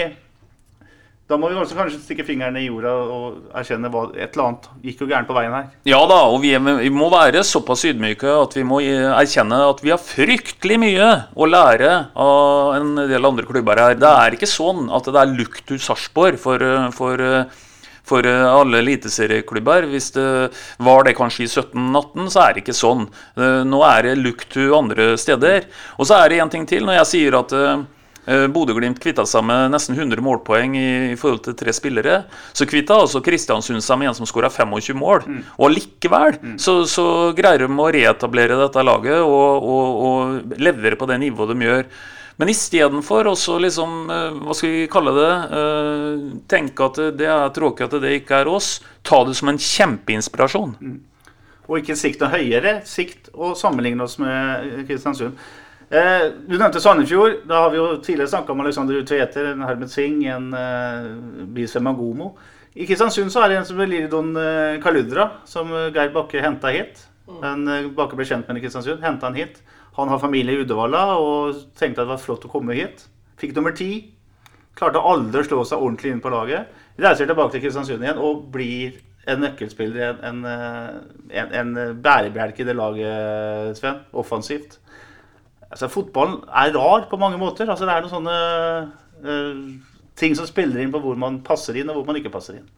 [1.29, 4.69] Da må vi også kanskje stikke fingrene i jorda og erkjenne hva et eller annet
[4.81, 5.67] gikk jo gærent på veien her.
[5.85, 9.93] Ja da, og vi, vi må være såpass ydmyke at vi må erkjenne at vi
[9.93, 13.99] har fryktelig mye å lære av en del andre klubber her.
[14.01, 16.65] Det er ikke sånn at det er luktus Sarpsborg for,
[16.97, 17.25] for,
[18.09, 19.91] for alle eliteserieklubber.
[19.93, 20.27] Hvis det
[20.81, 23.05] var det kanskje i 17-18, så er det ikke sånn.
[23.69, 25.69] Nå er det luktus andre steder.
[26.01, 26.89] Og så er det en ting til.
[26.89, 27.79] Når jeg sier at Eh,
[28.53, 32.19] Bodø-Glimt kvitta seg med nesten 100 målpoeng i, i forhold til tre spillere.
[32.53, 35.25] Så kvitta altså Kristiansund seg med en som skåra 25 mål.
[35.25, 35.41] Mm.
[35.57, 36.59] Og likevel mm.
[36.61, 37.09] så, så,
[37.39, 41.91] greier de å reetablere dette laget og, og, og levere på det nivået de gjør.
[42.39, 47.49] Men istedenfor også liksom, eh, hva skal vi kalle det, uh, tenke at det er
[47.55, 50.77] tråkig at det ikke er oss, ta det som en kjempeinspirasjon.
[50.79, 51.01] Mm.
[51.67, 55.35] Og ikke sikt noe høyere sikt og sammenligne oss med Kristiansund.
[55.89, 57.47] Eh, du nevnte Sandefjord.
[57.49, 61.07] Da har vi jo tidligere snakka om Alexander Tveter, en Hermet Singh, en eh,
[61.57, 62.35] Bise Magomo.
[62.77, 66.43] I Kristiansund så er det en som heter Liridon eh, Kaludra, som eh, Geir Bakke
[66.45, 67.01] henta hit.
[67.41, 69.63] Men eh, Bakke ble kjent med i Kristiansund, henta han hit.
[69.97, 73.07] Han har familie i Uddevalla og tenkte at det var flott å komme hit.
[73.41, 74.13] Fikk nummer ti.
[74.79, 76.69] Klarte aldri å slå seg ordentlig inn på laget.
[77.01, 81.01] Reiser tilbake til Kristiansund igjen og blir en nøkkelspiller, en, en,
[81.33, 83.99] en, en bærebjelke i det laget, Sven.
[84.17, 84.79] Offensivt.
[85.69, 87.69] Altså, fotballen er rar på mange måter.
[87.69, 88.37] Altså, det er noen sånne
[89.25, 92.61] uh, ting som spiller inn på hvor man passer inn, og hvor man ikke passer
[92.61, 92.69] inn.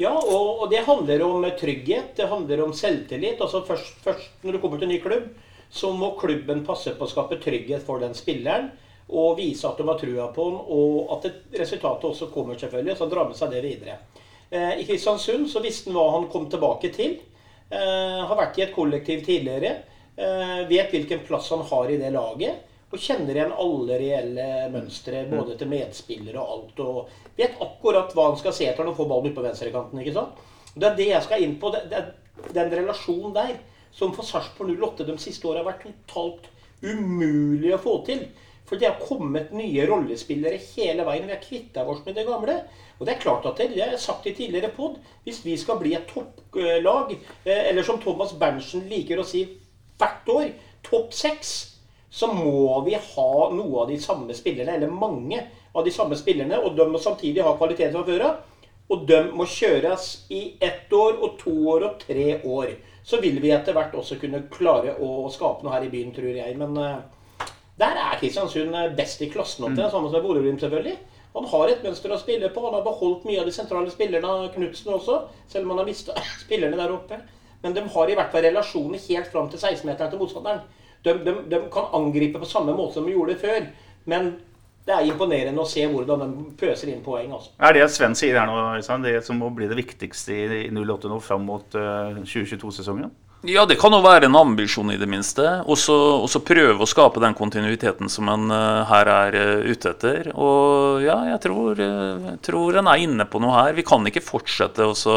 [0.00, 2.16] Ja, og, og det handler om trygghet.
[2.18, 3.40] Det handler om selvtillit.
[3.40, 5.28] Altså først, først, når du kommer til en ny klubb,
[5.70, 8.72] så må klubben passe på å skape trygghet for den spilleren.
[9.14, 12.96] Og vise at de har trua på den, og at resultatet også kommer, selvfølgelig.
[12.98, 13.98] Så drar med seg det videre.
[14.48, 17.18] Eh, I Kristiansund så visste han hva han kom tilbake til.
[17.68, 19.76] Eh, har vært i et kollektiv tidligere.
[20.16, 22.70] Eh, vet hvilken plass han har i det laget.
[22.94, 26.82] Og kjenner igjen alle reelle mønstre, både til medspillere og alt.
[26.84, 30.02] Og vet akkurat hva han skal se etter når han får ballen ut på venstrekanten.
[30.02, 30.44] ikke sant?
[30.74, 31.72] Det er det jeg skal inn på.
[31.74, 33.56] Det, er den relasjonen der
[33.94, 36.48] som for Sarpsborg 08 de siste åra har vært totalt
[36.82, 38.24] umulig å få til.
[38.64, 41.26] For det har kommet nye rollespillere hele veien.
[41.26, 42.60] Vi har kvitta oss med det gamle.
[43.00, 44.96] Og det er klart at det, det har jeg sagt i tidligere pod,
[45.26, 47.10] hvis vi skal bli et topplag,
[47.42, 49.42] eh, eller som Thomas Berntsen liker å si
[50.04, 50.50] hvert år,
[50.84, 51.54] topp seks,
[52.14, 55.40] så må vi ha noe av de samme spillerne, eller mange
[55.74, 58.42] av de samme spillerne, og de må samtidig ha kvalitet fra før av.
[58.92, 62.74] Og de må kjøres i ett år og to år og tre år.
[63.04, 66.36] Så vil vi etter hvert også kunne klare å skape noe her i byen, tror
[66.36, 66.54] jeg.
[66.60, 67.48] Men uh,
[67.80, 69.90] der er Kristiansund eh, best i klassen opp til, mm.
[69.90, 70.98] sammen med Bodø-Glimt selvfølgelig.
[71.34, 72.62] Han har et mønster å spille på.
[72.68, 76.14] Han har beholdt mye av de sentrale spillerne, Knutsen også, selv om han har mista
[76.44, 77.18] spillerne der oppe.
[77.64, 80.64] Men de har i hvert fall relasjoner helt fram til 16-meteren til motstanderen.
[81.04, 83.66] De, de, de, kan angripe på samme måte som de gjorde før.
[84.08, 84.34] Men
[84.84, 87.32] det er imponerende å se hvordan de pøser inn poeng.
[87.32, 87.54] Altså.
[87.56, 91.20] Er det Sven sier her nå, det som må bli det viktigste i 08 nå
[91.24, 93.08] fram mot 2022-sesongen?
[93.08, 95.44] Eh, ja, det kan jo være en ambisjon, i det minste.
[95.68, 100.30] Og så prøve å skape den kontinuiteten som en uh, her er uh, ute etter.
[100.32, 103.76] Og ja, jeg tror, uh, tror en er inne på noe her.
[103.76, 105.16] Vi kan ikke fortsette å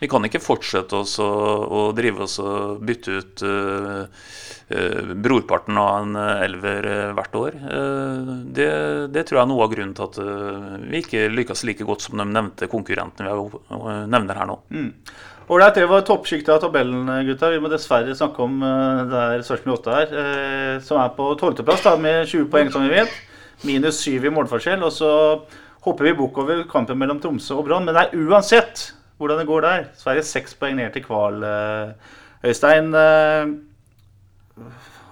[0.00, 4.04] vi kan ikke fortsette oss å, å drive oss og bytte ut uh,
[4.72, 7.58] uh, brorparten av en elver uh, hvert år.
[8.48, 8.68] Det,
[9.12, 10.20] det, tror jeg er noe av grunnen til at
[10.86, 14.56] vi ikke lykkes like godt som de nevnte konkurrentene vi nevner her nå.
[14.72, 14.90] Mm.
[15.50, 17.50] Ålreit, det var toppsjiktet av tabellen, gutta.
[17.50, 18.60] Vi må dessverre snakke om
[19.10, 20.12] der Sarpsborg 8 er,
[20.86, 23.16] som er på tolvteplass med 20 poeng, som vi vet.
[23.66, 24.84] Minus 7 i målforskjell.
[24.86, 25.10] Og så
[25.84, 27.88] hopper vi bukk over kampen mellom Tromsø og Brann.
[27.88, 28.86] Men det er uansett
[29.20, 29.90] hvordan det går der.
[30.00, 31.42] Sverige seks poeng ned til Kval.
[31.44, 33.50] Eh, Øystein, eh,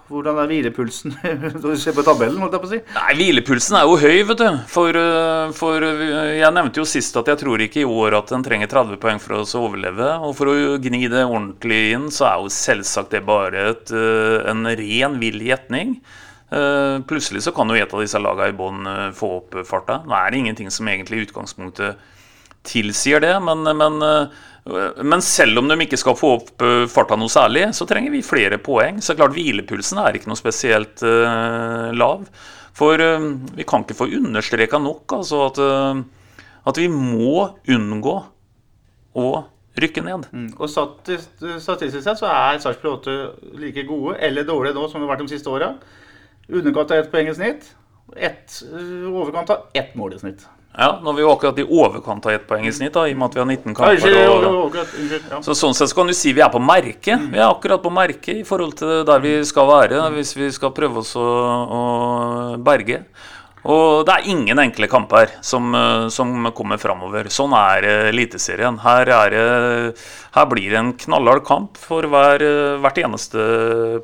[0.09, 2.41] hvordan er hvilepulsen når du ser på tabellen?
[2.41, 2.79] holdt jeg på å si?
[2.97, 4.47] Nei, Hvilepulsen er jo høy, vet du.
[4.73, 8.47] For, eh, for, jeg nevnte jo sist at jeg tror ikke i år at en
[8.47, 10.09] trenger 30 poeng for å overleve.
[10.25, 14.65] Og for å gni det ordentlig inn, så er jo selvsagt det bare et, en
[14.65, 15.99] ren vill gjetning.
[16.49, 20.01] Plutselig så kan jo et av disse lagene i bånn få opp farta.
[20.09, 22.17] Nå er det ingenting som egentlig i utgangspunktet
[22.69, 23.35] tilsier det.
[23.45, 27.69] Men, men, eh, men, selv om de ikke skal få opp eh, farta noe særlig,
[27.77, 29.03] så trenger vi flere poeng.
[29.05, 32.27] Så klart hvilepulsen er ikke noe spesielt uh, lav.
[32.79, 38.19] For uh, vi kan ikke få understreka nok altså at, uh, at, vi må unngå
[39.19, 39.31] å
[39.79, 40.29] rykke ned.
[40.35, 40.51] Mm.
[40.59, 45.15] Og Statistisk sett så er Sarpsborg 8 like gode eller dårlige nå som det har
[45.15, 45.73] vært de siste åra.
[46.49, 47.73] Underkant av ett poeng i snitt.
[48.17, 48.61] Et,
[49.11, 50.47] overkant av ett mål i snitt.
[50.77, 53.15] Ja, nå er vi jo akkurat i overkant av ett poeng i snitt, da, i
[53.17, 53.97] og med at vi har 19 kamper.
[54.29, 54.77] Og,
[55.47, 57.25] så Sånn sett så kan du si vi er på merket.
[57.33, 60.75] Vi er akkurat på merket i forhold til der vi skal være hvis vi skal
[60.77, 61.83] prøve oss å, å
[62.63, 63.03] berge.
[63.69, 67.27] Og det er ingen enkle kamper som, eh, som kommer framover.
[67.33, 68.79] Sånn er eh, Eliteserien.
[68.85, 69.35] Her, er
[70.39, 73.43] her blir det en knallhard kamp for hver, eh, hvert eneste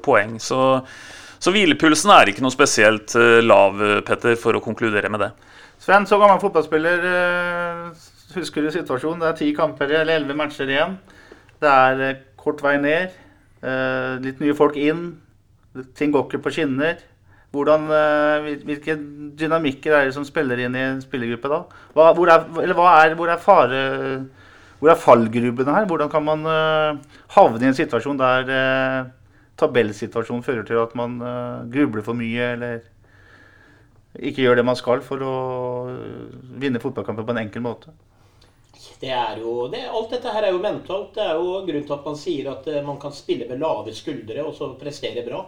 [0.05, 0.41] poeng.
[0.43, 0.83] Så,
[1.39, 5.31] så hvilepulsen er ikke noe spesielt eh, lav, eh, Petter, for å konkludere med det.
[5.85, 8.05] Sven, så gammel fotballspiller, eh,
[8.39, 9.21] husker du situasjonen?
[9.21, 10.95] Det er ti kamper eller elleve matcher igjen.
[11.61, 13.13] Det er eh, kort vei ned.
[13.61, 15.03] eh, Litt nye folk inn.
[15.95, 17.03] Ting går ikke på skinner.
[17.53, 17.85] Hvordan,
[18.65, 18.97] hvilke
[19.39, 21.61] dynamikker er det som spiller inn i en spillergruppe da?
[21.95, 23.83] Hva, hvor, er, er, hvor er fare...
[24.81, 25.87] Hvor er fallgrubbene her?
[25.87, 26.43] Hvordan kan man
[27.37, 28.51] havne i en situasjon der
[29.61, 31.15] tabellsituasjonen fører til at man
[31.71, 32.83] grubler for mye, eller
[34.19, 35.37] ikke gjør det man skal for å
[36.61, 37.95] vinne fotballkamper på en enkel måte.
[39.01, 41.13] Det er jo, det, alt dette her er jo mentalt.
[41.17, 43.93] Det er jo grunnen til at man sier at eh, man kan spille med lave
[43.97, 45.43] skuldre og så prestere bra.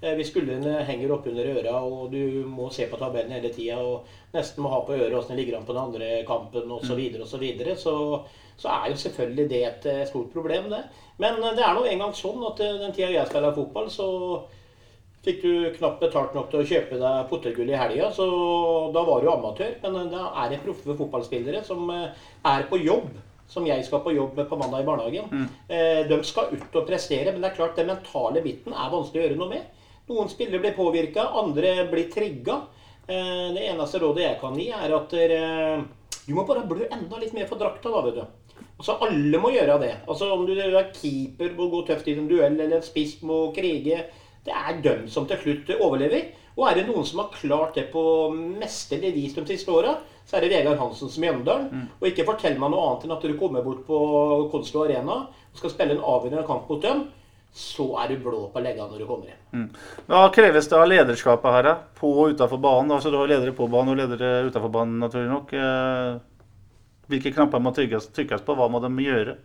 [0.00, 4.08] Eh, Hvis skuldrene henger oppunder øra og du må se på tabellen hele tida og
[4.36, 6.98] nesten må ha på øret åssen det ligger an på den andre kampen osv., så,
[7.00, 7.96] videre, og så, videre, så
[8.62, 10.82] så er jo selvfølgelig det et eh, stort problem, det.
[11.18, 14.08] Men det er nå engang sånn at den tida jeg spiller fotball, så
[15.22, 18.26] fikk du knapt betalt nok til å kjøpe deg potetgull i helga, så
[18.94, 19.76] da var du amatør.
[19.84, 23.12] Men eh, da er det proffe fotballspillere som eh, er på jobb,
[23.52, 25.26] som jeg skal på jobb på mandag i barnehagen.
[25.28, 25.48] Mm.
[26.08, 29.24] De skal ut og prestere, men det er klart den mentale biten er vanskelig å
[29.26, 29.82] gjøre noe med.
[30.08, 32.62] Noen spillere blir påvirka, andre blir trigga.
[33.04, 35.12] Eh, Det eneste rådet jeg kan gi, er at
[36.22, 38.64] du må bare blø enda litt mer for drakta, da, vet du.
[38.78, 39.92] Altså, Alle må gjøre det.
[40.08, 43.44] Altså, Om du er keeper må gå tøft i en duell, eller en spiss må
[43.54, 44.06] krige.
[44.44, 46.30] Det er dem som til slutt overlever.
[46.56, 48.02] Og er det noen som har klart det på
[48.34, 49.94] mesterlig vis de siste åra,
[50.26, 51.86] så er det Vegard Hansen som Mjøndalen.
[52.00, 53.98] Og ikke fortell meg noe annet enn at du kommer bort på
[54.52, 57.06] Konsto Arena og skal spille en avgjørende kamp mot dem.
[57.52, 59.64] Så er du blå på leggene når du kommer hjem.
[60.08, 61.70] Hva kreves det av lederskapet her.
[61.98, 62.94] På og utafor banen?
[62.96, 65.52] Altså, du har ledere på banen og ledere utafor banen, naturlig nok.
[65.52, 66.20] Eh,
[67.12, 68.54] Hvilke knapper må trykkes, trykkes på?
[68.56, 69.36] Hva må de gjøre?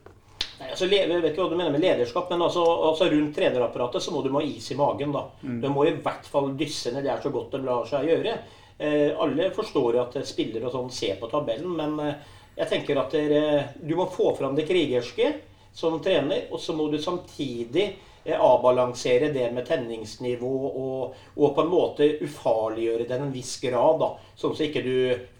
[0.58, 4.02] Nei, altså, jeg vet ikke hva du mener med lederskap, men altså, altså rundt trenerapparatet
[4.04, 5.14] så må du ha is i magen.
[5.14, 5.28] da.
[5.62, 8.34] Du må i hvert fall dysse ned det er så godt det lar seg gjøre.
[8.78, 13.14] Eh, alle forstår at spillere og sånn ser på tabellen, men eh, jeg tenker at
[13.14, 13.44] dere,
[13.82, 15.32] du må få fram det krigerske
[15.78, 21.64] som trener, og så må du samtidig eh, avbalansere det med tenningsnivå og, og på
[21.64, 24.02] en måte ufarliggjøre det en viss grad.
[24.02, 24.96] da, Sånn så ikke du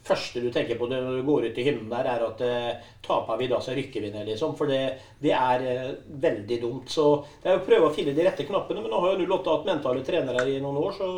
[0.08, 3.40] første du tenker på når du går ut i himmelen der, er at eh, taper
[3.42, 4.56] vi da, så rykker vi ned, liksom.
[4.58, 4.82] For det,
[5.24, 5.92] det er eh,
[6.24, 6.88] veldig dumt.
[6.92, 7.10] Så
[7.44, 8.84] det er å prøve å finne de rette knappene.
[8.84, 11.12] Men nå har jo 08 hatt mentale trenere i noen år, så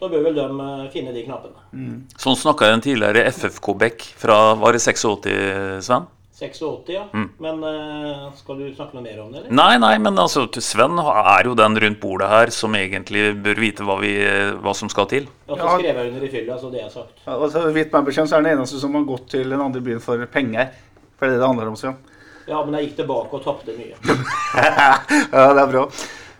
[0.00, 1.68] da bør vel de eh, finne de knappene.
[2.16, 6.10] Sånn snakka en tidligere FFK-bekk fra var det 86, Sven?
[6.42, 7.02] 86, ja.
[7.42, 9.54] Men uh, skal du snakke noe mer om det, eller?
[9.54, 13.86] Nei, nei, men altså, Sven er jo den rundt bordet her som egentlig bør vite
[13.86, 14.14] hva, vi,
[14.62, 15.28] hva som skal til.
[15.48, 17.20] Ja, så skrev jeg under i fylla, så det er sagt.
[17.26, 19.84] Ja, altså, Vidt meg bekjent så er den eneste som har gått til den andre
[19.84, 20.72] byen for penger.
[21.18, 22.00] For det er det det handler om, Sven.
[22.48, 23.94] Ja, men jeg gikk tilbake og tapte mye.
[24.58, 25.86] ja, det er bra.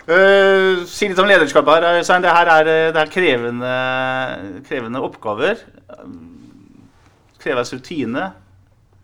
[0.03, 1.85] Uh, si litt om lederskapet her.
[2.01, 2.25] eh, Svein.
[2.25, 3.75] Det her er, eh, det er krevende,
[4.67, 5.63] krevende oppgaver.
[7.43, 8.33] Kreves rutine.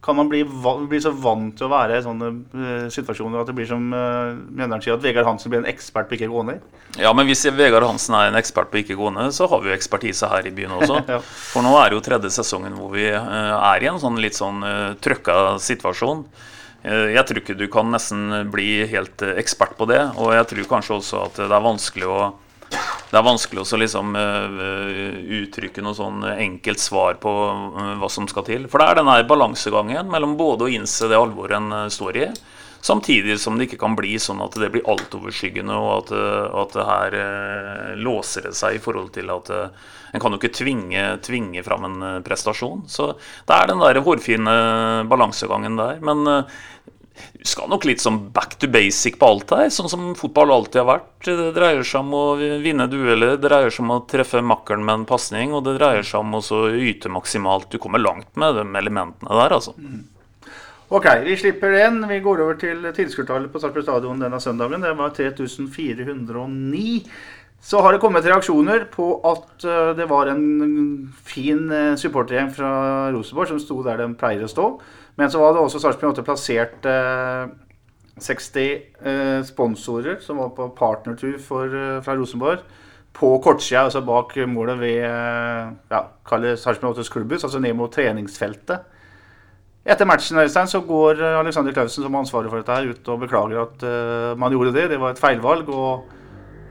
[0.05, 3.57] Kan man bli, bli så vant til å være i sånne uh, situasjoner at det
[3.59, 6.63] blir som uh, Mjøndalen sier, at Vegard Hansen blir en ekspert på ikke gå ned?
[7.03, 9.75] Ja, men hvis Vegard Hansen er en ekspert på ikke gående, så har vi jo
[9.75, 11.03] ekspertise her i byen også.
[11.13, 11.19] Ja.
[11.25, 14.39] For nå er det jo tredje sesongen hvor vi uh, er i en sånn litt
[14.39, 16.25] sånn uh, trøkka situasjon.
[16.87, 20.47] Eh, jeg tror ikke du kan nesten bli helt eh, ekspert på det, og jeg
[20.53, 22.19] tror kanskje også at det er vanskelig å
[23.09, 28.29] det er vanskelig å liksom eh, uttrykke noe sånn enkelt svar på eh, hva som
[28.29, 28.69] skal til.
[28.69, 32.27] For det er denne balansegangen mellom både å innse det alvoret en eh, står i,
[32.85, 36.13] samtidig som det ikke kan bli sånn at det blir altoverskyggende, og at,
[36.63, 37.17] at det her
[37.99, 42.07] låser det seg i forhold til at en kan jo ikke tvinge, tvinge fram en
[42.25, 42.85] prestasjon.
[42.89, 44.55] Så det er den der hårfine
[45.11, 45.99] balansegangen der.
[46.07, 46.47] Men
[47.39, 50.83] du skal nok litt sånn back to basic på alt her, sånn som fotball alltid
[50.83, 51.09] har vært.
[51.27, 55.01] Det dreier seg om å vinne dueller, det dreier seg om å treffe makkeren med
[55.01, 56.43] en pasning, og det dreier seg om å
[56.75, 57.71] yte maksimalt.
[57.73, 59.75] Du kommer langt med de elementene der, altså.
[60.89, 62.01] Ok, vi slipper den.
[62.09, 64.81] Vi går over til tilskuertallet på Sarpsborg stadion denne søndagen.
[64.81, 67.03] Det var 3409.
[67.61, 70.45] Så har det kommet reaksjoner på at eh, det var en
[71.27, 72.71] fin eh, supportergjeng fra
[73.13, 74.69] Rosenborg som sto der de pleier å stå.
[75.19, 77.49] Men så var det også Sarpsborg 8 plassert eh,
[78.23, 82.63] 60 eh, sponsorer som var på partnertur for, eh, fra Rosenborg
[83.19, 88.95] på kortsida, altså bak målet ved eh, ja, Sarpsborg 8s klubbhus, altså ned mot treningsfeltet.
[89.89, 93.11] Etter matchen Øystein, så går eh, Alexander Klausen, som har ansvaret for dette, her, ut
[93.11, 94.89] og beklager at eh, man gjorde det.
[94.93, 95.69] Det var et feilvalg.
[95.73, 96.05] og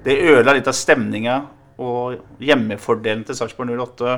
[0.06, 1.38] Det ødela litt av stemninga
[1.82, 4.18] og hjemmefordelen til Sarpsborg 08.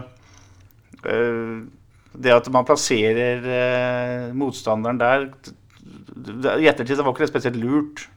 [1.05, 1.55] Eh,
[2.19, 5.27] det at man plasserer eh, motstanderen der
[6.59, 8.07] I ettertid det var ikke det spesielt lurt.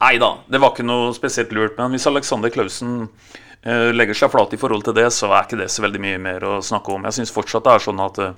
[0.00, 1.76] Nei da, det var ikke noe spesielt lurt.
[1.78, 3.04] Men hvis Alexander Klausen
[3.62, 6.22] eh, legger seg flat i forhold til det, så er ikke det så veldig mye
[6.22, 7.06] mer å snakke om.
[7.08, 8.34] Jeg syns fortsatt det er sånn at eh,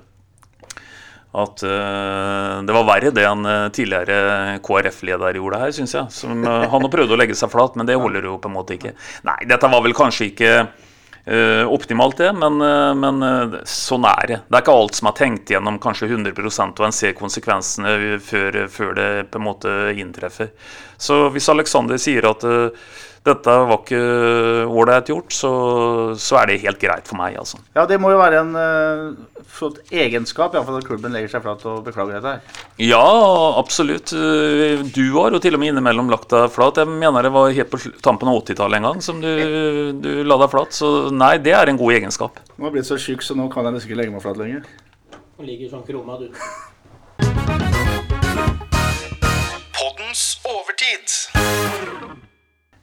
[1.37, 6.13] at uh, det var verre det en uh, tidligere KrF-leder gjorde her, syns jeg.
[6.15, 8.77] Som, uh, han prøvde å legge seg flat, men det holder jo på en måte
[8.77, 8.95] ikke.
[9.27, 10.53] Nei, dette var vel kanskje ikke
[11.67, 12.61] optimalt, det, men,
[13.01, 14.37] men sånn er det.
[14.47, 18.61] Det er ikke alt som er tenkt gjennom kanskje 100% og en ser konsekvensene før,
[18.71, 20.53] før, det på en måte inntreffer.
[20.95, 22.47] Så hvis Alexander sier at
[23.27, 24.01] dette var ikke
[24.67, 25.51] ålreit gjort, så,
[26.19, 27.37] så, er det helt greit for meg.
[27.39, 27.59] altså.
[27.77, 31.45] Ja, det må jo være en uh, flott egenskap i fall at klubben legger seg
[31.45, 32.63] flat og beklager dette her.
[32.81, 33.03] Ja,
[33.59, 34.13] absolutt.
[34.95, 36.81] Du har jo til og med innimellom lagt deg flat.
[36.81, 39.31] Jeg mener det var helt på tampen av 80-tallet en gang som du,
[39.99, 40.75] du, la deg flat.
[40.77, 42.41] Så nei, det er en god egenskap.
[42.55, 44.41] Nå har jeg blitt så syk, så nå kan jeg nesten ikke legge meg flat
[44.41, 44.65] lenger.
[45.37, 46.31] Nå ligger sånn kroma, du.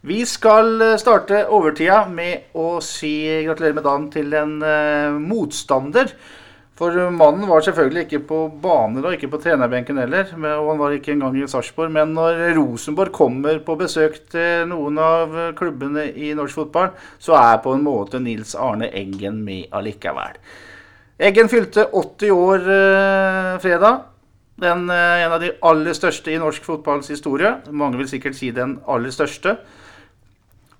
[0.04, 3.14] Vi skal eh, starte overtida med å si
[3.46, 6.10] gratulerer med dagen til en uh, motstander.
[6.76, 10.26] For mannen var selvfølgelig ikke på banen og ikke på trenerbenken heller.
[10.34, 11.92] Og han var ikke engang i Sarpsborg.
[11.94, 16.90] Men når Rosenborg kommer på besøk til noen av klubbene i norsk fotball,
[17.22, 20.36] så er på en måte Nils Arne Eggen med allikevel.
[21.30, 24.02] Eggen fylte 80 år uh, fredag.
[24.60, 27.54] Den, uh, en av de aller største i norsk fotballs historie.
[27.70, 29.56] Mange vil sikkert si den aller største.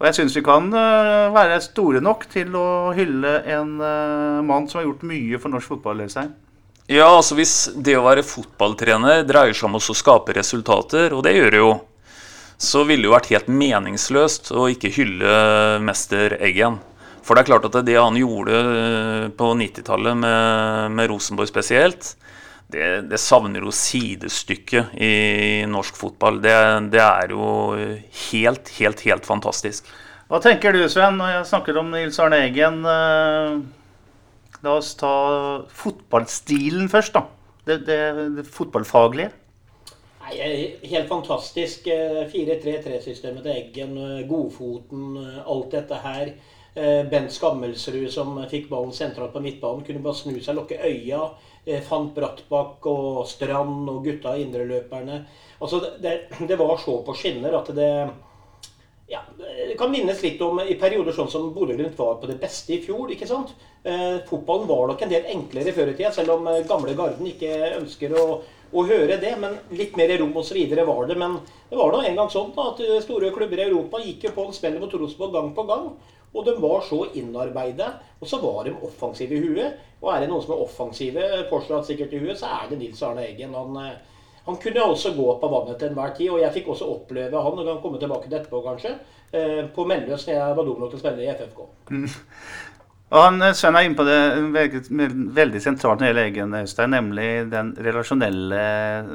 [0.05, 4.67] Og jeg syns vi kan uh, være store nok til å hylle en uh, mann
[4.69, 6.03] som har gjort mye for norsk fotball.
[6.03, 6.35] Løsheim.
[6.93, 11.33] Ja, altså hvis det å være fotballtrener dreier seg om å skape resultater, og det
[11.33, 11.71] gjør det jo,
[12.61, 15.39] så ville det jo vært helt meningsløst å ikke hylle
[15.81, 16.77] mester Eggen.
[17.25, 22.11] For det er klart at det han gjorde eh, på 90-tallet med, med Rosenborg spesielt,
[22.73, 25.13] det, det, savner jo sidestykket i
[25.69, 26.41] norsk fotball.
[26.43, 26.55] Det,
[26.95, 27.47] det, er jo
[28.31, 29.89] helt, helt, helt fantastisk.
[30.31, 32.81] Hva tenker du, Sven, når jeg snakker om Nils Arne Eggen?
[32.89, 33.59] Eh,
[34.65, 35.15] la oss ta
[35.69, 37.27] fotballstilen først, da.
[37.65, 38.01] Det, det,
[38.39, 39.31] det fotballfaglige.
[40.25, 40.35] Nei,
[40.89, 41.87] Helt fantastisk.
[42.33, 43.97] 4-3-3-systemet til Eggen,
[44.29, 46.33] Godfoten, alt dette her.
[46.75, 51.29] Eh, Bent Skammelsrud som fikk ballen sentralt på midtbanen, kunne bare snu seg, lukke øya
[51.29, 51.54] Eh,
[51.87, 55.23] fant Brattbakk og Strand og gutta indreløperne.
[55.61, 56.15] Altså, det,
[56.49, 57.91] det, var så på skinner at det
[59.09, 62.77] ja, Det kan minnes litt om i perioder sånn som Bodø-Glimt var på det beste
[62.77, 63.11] i fjor.
[63.13, 63.53] ikke sant?
[63.85, 67.29] Eh, fotballen var nok en del enklere før i tida, selv om eh, gamle garden
[67.29, 67.53] ikke
[67.83, 68.25] ønsker å,
[68.73, 69.35] å høre det.
[69.41, 70.57] Men litt mer rom osv.
[70.73, 71.19] var det.
[71.21, 71.37] Men
[71.69, 74.35] det var nå en gang sånn da, at eh, store klubber i Europa gikk jo
[74.39, 75.93] på en smell mot Rosenborg gang på gang.
[76.35, 79.79] Og de var så innarbeida, og så var de offensive i huet.
[80.03, 83.03] Og er det noen som er offensive, fortsatt sikkert i huet, så er det Nils
[83.07, 83.55] Arne Eggen.
[83.55, 86.91] Han, eh, han kunne også gå på vannet til enhver tid, og jeg fikk også
[86.91, 88.97] oppleve han, og kan komme tilbake til etterpå kanskje,
[89.33, 91.67] eh, på Melløs når jeg var dum nok til å spille i FFK.
[91.91, 92.09] Mm.
[93.15, 94.21] Og han, eh, Sven er inne på det
[94.57, 98.63] veldig, veldig sentralt når det gjelder Eggen, Øystein, nemlig den relasjonelle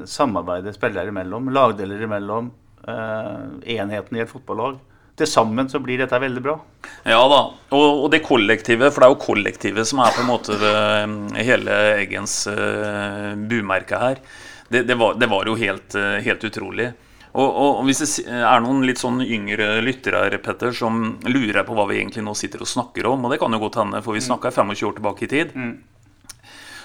[0.07, 2.53] samarbeidet spillere imellom, lagdeler imellom,
[2.89, 4.77] enheten i et fotballag
[5.19, 6.55] til sammen så blir dette veldig bra.
[7.07, 7.41] Ja da.
[7.75, 10.71] Og, og, det kollektivet, for det er jo kollektivet som er på en måte det,
[11.01, 14.23] eh, hele Eggens uh, bumerke her.
[14.69, 16.91] Det, det, var, det, var, jo helt, uh, helt utrolig.
[17.29, 21.85] Og, og, hvis det er noen litt sånn yngre lyttere Petter, som lurer på hva
[21.91, 24.25] vi egentlig nå sitter og snakker om, og det kan jo godt hende, for vi
[24.25, 25.55] snakka 25 år tilbake i tid.
[25.55, 25.77] Mm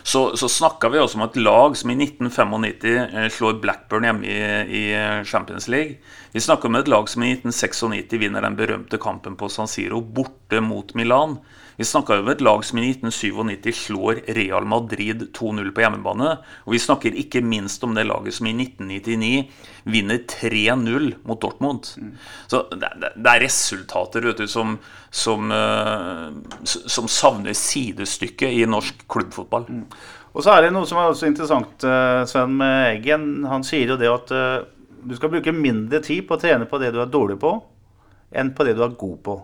[0.05, 4.28] så, så snakka vi også om et lag som i 1995 eh, slår Blackburn hjemme
[4.28, 4.82] i, i
[5.24, 5.96] Champions League.
[6.34, 10.02] Vi snakka om et lag som i 1996 vinner den berømte kampen på San Siro
[10.05, 11.38] borte mot Milan.
[11.77, 16.37] Vi snakker om et lag som i 1997 slår Real Madrid 2-0 på hjemmebane.
[16.64, 19.33] Og vi snakker ikke minst om det laget som i 1999
[19.91, 21.89] vinner 3-0 mot Dortmund.
[21.99, 22.12] Mm.
[22.47, 24.77] Så det, det, er resultater du, som,
[25.11, 26.31] som, uh,
[26.62, 29.66] som, savner sidestykke i norsk klubbfotball.
[29.68, 29.89] Mm.
[30.35, 33.29] Og så er det noe som er også interessant, uh, Sven, med Eggen.
[33.51, 34.62] Han sier jo det at uh,
[35.05, 37.57] du skal bruke mindre tid på å trene på det du er dårlig på,
[38.35, 39.37] enn på det du er god på.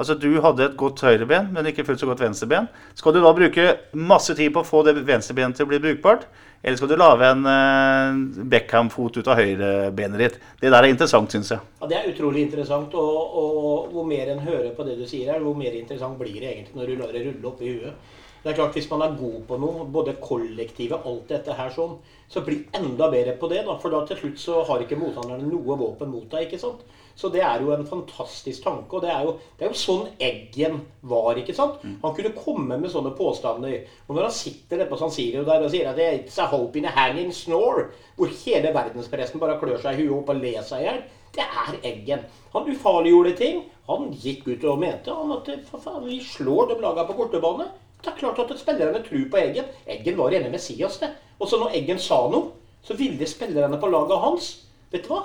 [0.00, 2.68] Altså Du hadde et godt høyreben, men ikke fullt så godt venstreben.
[2.98, 6.24] Skal du da bruke masse tid på å få det venstrebenet til å bli brukbart?
[6.62, 10.40] Eller skal du lage en uh, Beckham-fot ut av høyrebenet ditt?
[10.60, 11.62] Det der er interessant, syns jeg.
[11.82, 12.94] Ja, Det er utrolig interessant.
[12.94, 16.38] Og, og, hvor mer en hører på det du sier her, hvor mer interessant blir
[16.38, 18.18] det egentlig når du lar det rulle opp i huet.
[18.42, 21.98] Det er klart Hvis man er god på noe, både kollektivet, alt dette her sånn,
[22.30, 23.62] så bli enda bedre på det.
[23.66, 26.46] da, For da til slutt så har ikke motstanderne noe våpen mot deg.
[26.46, 26.82] ikke sant?
[27.16, 28.96] Så det er jo en fantastisk tanke.
[28.96, 31.36] Og det er jo, det er jo sånn Eggen var.
[31.36, 31.82] ikke sant?
[32.02, 33.82] Han kunne komme med sånne påstander.
[34.08, 36.78] Og når han sitter der på San Sirio der og sier at it's a hope
[36.78, 40.62] in a hanging snore, hvor hele verdenspressen bare klør seg i huet opp og ler
[40.62, 41.02] seg i hjel,
[41.32, 42.24] det er Eggen.
[42.52, 43.62] Han ufarliggjorde ting.
[43.88, 47.66] Han gikk ut og mente han at for faen, vi slår de lagene på kortebane.
[48.02, 49.64] Det er klart at spillerne tror på Eggen.
[49.86, 51.10] Eggen var rene Messias, det.
[51.38, 52.52] Og så når Eggen sa noe,
[52.82, 54.52] så ville spillerne på laget hans
[54.92, 55.22] Vet du hva?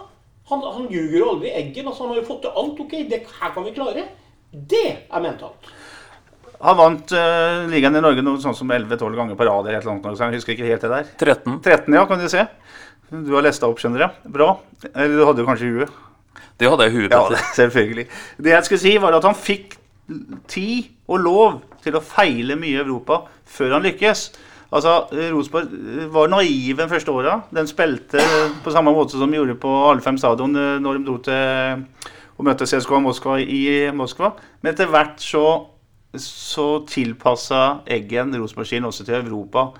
[0.47, 1.89] Han, han ljuger jo aldri Eggen.
[1.89, 2.79] altså Han har jo fått til alt.
[2.85, 4.07] Ok, det her kan vi klare.
[4.51, 5.71] Det er mentalt.
[6.57, 9.67] Han vant uh, ligaen i Norge noe sånn som 11-12 ganger på rad.
[9.67, 11.11] eller et eller så Jeg husker ikke helt det der.
[11.19, 11.59] 13.
[11.61, 12.47] 13, ja, kan du se.
[13.11, 14.31] Du har lest deg opp, skjønner jeg.
[14.33, 14.49] Bra.
[14.93, 16.03] Eller du hadde jo kanskje huet.
[16.57, 17.35] Det hadde jeg huet huet.
[17.37, 18.07] Ja, selvfølgelig.
[18.41, 19.77] Det jeg skulle si, var at han fikk
[20.49, 24.29] tid og lov til å feile mye i Europa før han lykkes.
[24.67, 27.37] Altså, Rosenborg var naive de første åra.
[27.55, 28.23] Den spilte
[28.65, 32.45] på samme måte som de gjorde på fem stadion eh, når de dro til og
[32.45, 34.35] møtte CSKA Moskva i Moskva.
[34.61, 35.43] Men etter hvert så,
[36.21, 39.71] så tilpassa Eggen Rosenborg-skien også til Europa.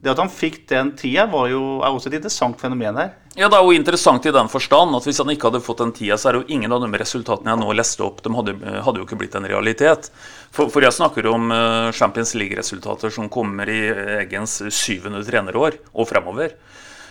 [0.00, 3.12] Det at han fikk den tida, var jo, er også et interessant fenomen her.
[3.36, 5.92] Ja, Det er jo interessant i den forstand at hvis han ikke hadde fått den
[5.94, 8.54] tida, så er det jo ingen av de resultatene jeg nå leste opp, de hadde,
[8.86, 10.10] hadde jo ikke blitt en realitet.
[10.50, 13.82] For, for jeg snakker om uh, Champions League-resultater som kommer i
[14.18, 16.56] Eggens syvende trenerår og fremover.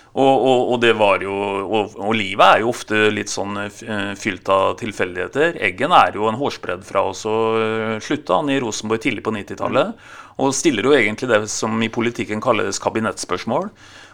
[0.10, 1.34] Og, og, og, det var jo,
[1.64, 5.60] og, og, livet er jo ofte litt sånn uh, fylt av tilfeldigheter.
[5.70, 9.96] Eggen er jo en hårsbredd fra oss og slutta han i Rosenborg tidlig på 90-tallet.
[10.40, 13.70] Og stiller jo egentlig det som i politikken kalles kabinettspørsmål.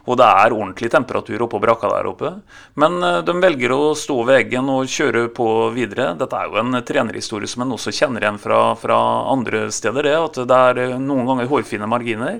[0.05, 2.31] Og det er ordentlig temperatur oppå brakka der oppe.
[2.77, 6.11] Men de velger å stå ved eggen og kjøre på videre.
[6.19, 8.99] Dette er jo en trenerhistorie som en også kjenner igjen fra, fra
[9.31, 10.05] andre steder.
[10.05, 12.37] Det, at det er noen ganger hårfine marginer.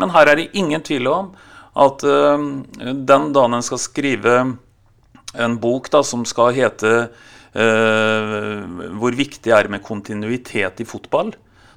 [0.00, 1.30] Men her er det ingen tvil om
[1.74, 2.38] at uh,
[3.10, 4.34] den dagen en skal skrive
[5.34, 8.58] en bok da, som skal hete uh,
[8.94, 11.34] 'Hvor viktig er det med kontinuitet i fotball',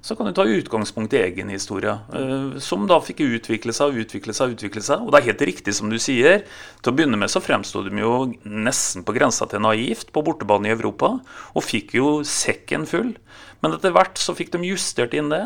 [0.08, 4.06] så kan du ta utgangspunkt i egen historie, uh, som da fikk utvikle seg og
[4.06, 4.54] utvikle seg.
[4.54, 5.02] og utvikle seg.
[5.04, 6.46] Og det er helt riktig som du sier.
[6.80, 8.14] Til å begynne med så fremsto de jo
[8.48, 11.18] nesten på grensa til naivt på bortebane i Europa,
[11.52, 13.18] og fikk jo sekken full.
[13.60, 15.44] Men etter hvert så fikk de justert inn det,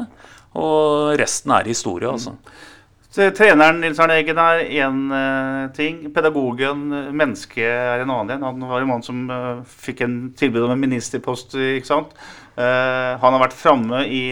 [0.53, 2.36] og resten er historie, altså.
[3.12, 6.03] Så treneren Nils Arne Eggen er én uh, ting.
[6.14, 6.86] Pedagogen,
[7.18, 8.45] mennesket, er en annen en.
[8.45, 9.26] Han var en mann som
[9.66, 11.57] fikk en tilbud om en ministerpost.
[11.57, 12.14] ikke sant?
[12.62, 14.26] Uh, han har vært framme i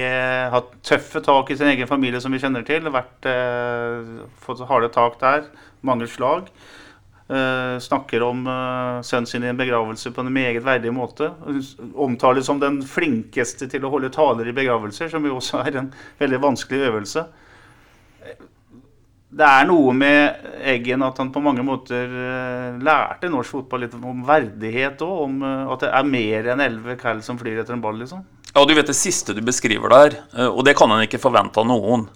[0.54, 2.86] hatt tøffe tak i sin egen familie, som vi kjenner til.
[2.94, 3.26] Vært,
[4.44, 5.50] fått harde tak der.
[5.82, 6.52] Mange slag.
[7.80, 8.40] snakker om
[9.06, 11.30] sønnen sin i en begravelse på en meget verdig måte.
[11.94, 15.92] Omtales som den flinkeste til å holde taler i begravelser, som jo også er en
[16.20, 17.28] veldig vanskelig øvelse
[19.30, 23.94] det er noe med Eggen at han på mange måter uh, lærte norsk fotball litt
[24.00, 25.16] om verdighet òg.
[25.28, 28.24] Om uh, at det er mer enn elleve kall som flyr etter en ball, liksom.
[28.50, 31.62] Ja, du vet det siste du beskriver der, uh, og det kan han ikke forvente
[31.62, 32.08] av noen.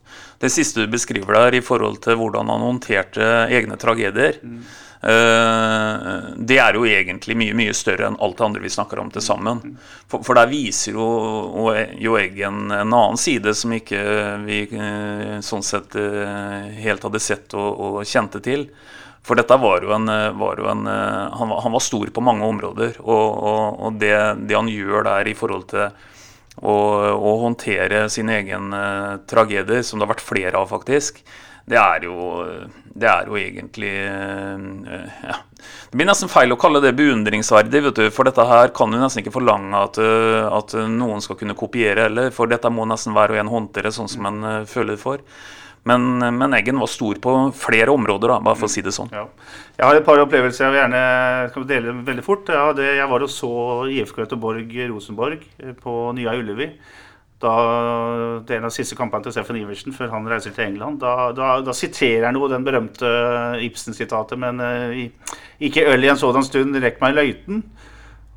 [0.41, 4.41] Det siste du beskriver der i forhold til hvordan han håndterte egne tragedier.
[4.41, 4.63] Mm.
[5.03, 9.23] Det er jo egentlig mye mye større enn alt det andre vi snakker om til
[9.25, 9.59] sammen.
[10.07, 11.07] For, for der viser jo,
[11.99, 13.99] jo Eggen en annen side som ikke
[14.45, 14.61] vi
[15.43, 15.97] sånn sett
[16.79, 18.69] helt hadde sett og, og kjente til.
[19.23, 20.07] For dette var jo en,
[20.39, 22.99] var jo en han, var, han, var, stor på mange områder.
[23.03, 24.15] Og, og, og det,
[24.47, 25.87] det, han gjør der i forhold til
[26.63, 26.75] å,
[27.11, 28.71] å håndtere sin egen
[29.27, 31.23] tragedie, som det har vært flere av, faktisk,
[31.69, 32.15] det er jo,
[32.91, 35.37] det er jo egentlig uh, ja.
[35.89, 38.99] Det blir nesten feil å kalle det beundringsverdig, vet du, for dette her kan du
[38.99, 42.33] nesten ikke forlange at, uh, at noen skal kunne kopiere heller.
[42.35, 45.23] For dette må nesten hver og en håndtere sånn som en uh, føler for.
[45.87, 49.09] Men, men, Eggen var stor på flere områder, da, bare for å si det sånn.
[49.11, 49.25] Ja.
[49.75, 51.01] Jeg har et par opplevelser jeg vil gjerne
[51.51, 52.51] skal dele veldig fort.
[52.55, 53.51] Jeg, det, jeg var og så
[53.91, 55.43] IFK Göteborg Rosenborg
[55.83, 56.69] på Nya Ullevi
[57.43, 57.53] da,
[58.47, 61.01] er en av de siste kampene til Steffen Iversen før han reiser til England.
[61.03, 63.09] Da, da, da siterer han jo den berømte
[63.65, 67.65] Ibsen-sitatet, men uh, ikke øl i en sådan stund, rekk meg løyten.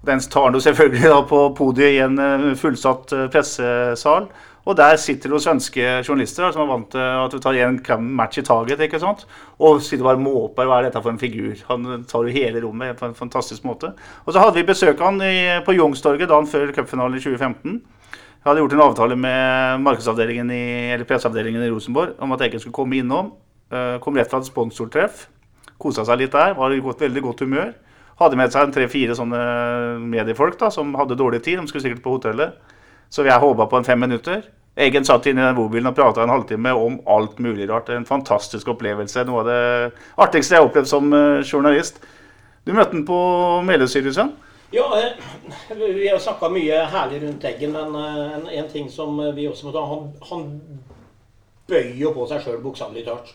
[0.07, 4.29] Den tar han jo selvfølgelig da på podiet i en uh, fullsatt uh, pressesal.
[4.67, 8.41] Og der sitter det svenske journalister som er vant til at du tar én match
[8.41, 8.81] i taget.
[8.83, 9.23] ikke sant?
[9.63, 11.55] Og sitter bare måper hva er dette for en figur.
[11.69, 13.93] Han tar jo hele rommet på en fantastisk måte.
[14.25, 17.79] Og så hadde vi besøk av han i, på Youngstorget dagen før cupfinalen i 2015.
[18.47, 22.61] Jeg hadde gjort en avtale med markedsavdelingen i, eller presseavdelingen i Rosenborg om at Eggen
[22.63, 23.33] skulle komme innom.
[23.75, 25.25] Uh, kom rett fra et sponsortreff.
[25.83, 26.55] Kosa seg litt der.
[26.55, 27.73] Var i godt, veldig godt humør.
[28.21, 29.41] Hadde med seg tre-fire sånne
[29.99, 31.59] mediefolk da, som hadde dårlig tid.
[31.59, 32.55] De skulle sikkert på hotellet.
[33.11, 34.47] Så jeg håpa på en fem minutter.
[34.79, 37.91] Egen satt inne i den bobilen og prata en halvtime om alt mulig rart.
[37.91, 39.27] En fantastisk opplevelse.
[39.27, 39.61] Noe av det
[40.23, 41.99] artigste jeg har opplevd som eh, journalist.
[42.63, 43.23] Du møtte han på
[43.67, 44.46] Meløysykehuset?
[44.71, 49.19] Ja, eh, vi har snakka mye herlig rundt Eggen, men eh, en, en ting som
[49.37, 50.47] vi også må ta Han, han
[51.71, 53.31] bøyer på seg sjøl, bokstavelig talt.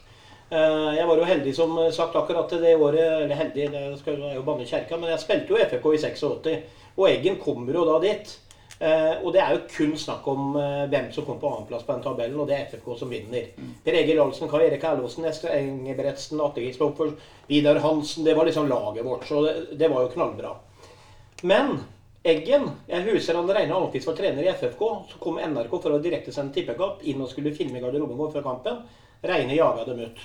[0.52, 4.44] Eh, Jeg var jo heldig som sagt akkurat det året, eller heldig, det skal jo
[4.48, 6.56] banne kjerka, men jeg spilte jo FFK i 86.
[6.98, 8.34] Og Eggen kommer jo da dit.
[8.82, 11.94] Eh, og det er jo kun snakk om eh, hvem som kommer på annenplass på
[11.96, 13.52] den tabellen, og det er FFK som vinner.
[13.86, 17.14] Per Egil Ahlsen, Kai Erik Erlåsen, Eskil Engebretsen, Atte Gistoffer,
[17.48, 18.26] Vidar Hansen.
[18.28, 20.56] Det var liksom laget vårt, så det, det var jo knallbra.
[21.42, 21.80] Men
[22.24, 24.82] Eggen Jeg husker han regna alltid var trener i FFK.
[25.10, 28.46] Så kom NRK for å direktesende tippekapp inn og skulle filme i garderoben vår før
[28.46, 28.84] kampen.
[29.26, 30.22] Reine jaga dem ut.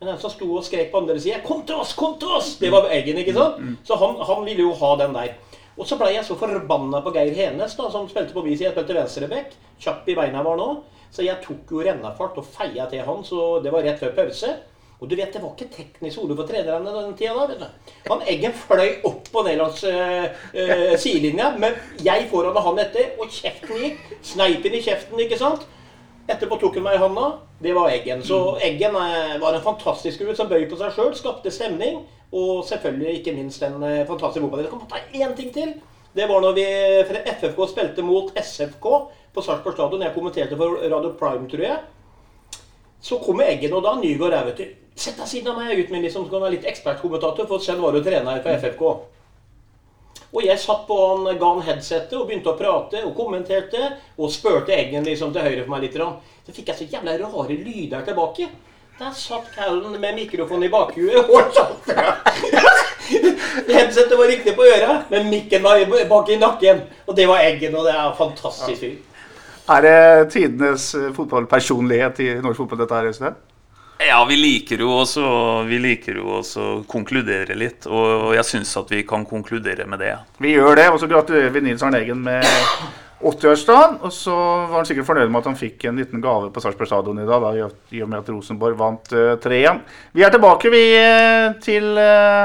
[0.00, 1.94] Men den som sto og skrek på andre sida 'Kom til oss!
[1.94, 3.62] Kom til oss!' Det var Eggen, ikke sant?
[3.84, 5.34] Så han, han ville jo ha den der.
[5.78, 8.70] Og så blei jeg så forbanna på Geir Henes, da, som spilte på min side.
[8.70, 9.54] Jeg spilte venstreback.
[9.78, 10.82] Kjapp i beina var nå.
[11.10, 14.56] Så jeg tok jo rennafart og feia til han, så det var rett før pause.
[14.98, 17.46] Og du vet, det var ikke teknisk ord for trenerne den tida da.
[17.46, 17.90] vet du.
[18.08, 20.24] Han Eggen fløy opp og ned langs uh,
[20.56, 24.00] uh, sidelinja, men jeg foran og han etter, og kjeften gikk.
[24.26, 25.66] Sneipen i kjeften, ikke sant.
[26.28, 27.28] Etterpå tok han meg i hånda.
[27.62, 28.24] Det var Eggen.
[28.26, 32.02] Så Eggen uh, var en fantastisk gutt som bøy på seg sjøl, skapte stemning.
[32.34, 34.64] Og selvfølgelig ikke minst en fantastiske fantastisk fotball.
[34.66, 35.70] Jeg kan ta én ting til.
[36.18, 36.66] Det var når vi
[37.06, 38.90] FFK spilte mot SFK
[39.32, 40.02] på Sarpsborg stadion.
[40.02, 41.78] Jeg kommenterte for Radio Prime, tror jeg.
[43.00, 44.74] Så kommer Eggen, og da Nygaard er, vet du.
[44.98, 47.82] Sett deg siden av meg, gutten min, liksom, så kan være litt ekspertkommentator, for Sven
[47.82, 48.82] var jo trener for FFK.
[50.28, 53.94] Og jeg satt på han, ga han headsetet og begynte å prate og kommenterte.
[54.20, 55.96] Og spurte Eggen liksom til høyre for meg litt.
[55.96, 58.48] Så fikk jeg så jævla rare lyder tilbake.
[58.98, 61.92] Der satt Callen med mikrofonen i bakhuet og satt
[63.68, 65.80] Headsetet var riktig på øret, men mikken var
[66.10, 66.82] bak i nakken.
[67.06, 68.96] Og det var Eggen, og det er fantastisk fyr.
[69.68, 73.34] Er det tidenes eh, fotballpersonlighet i norsk fotball, dette her, Øystein?
[73.98, 75.24] Ja, vi liker jo også
[75.66, 80.00] Vi liker jo også å konkludere litt, og jeg syns at vi kan konkludere med
[80.00, 80.14] det.
[80.38, 82.46] Vi gjør det, og så gratulerer vi Nils Arne Eggen med
[83.18, 83.98] 80-årsdagen.
[84.06, 86.88] Og så var han sikkert fornøyd med at han fikk en liten gave på Sarpsborg
[86.88, 89.82] stadion i dag, da, i og med at Rosenborg vant uh, 3-1.
[90.14, 91.98] Vi er tilbake vi eh, til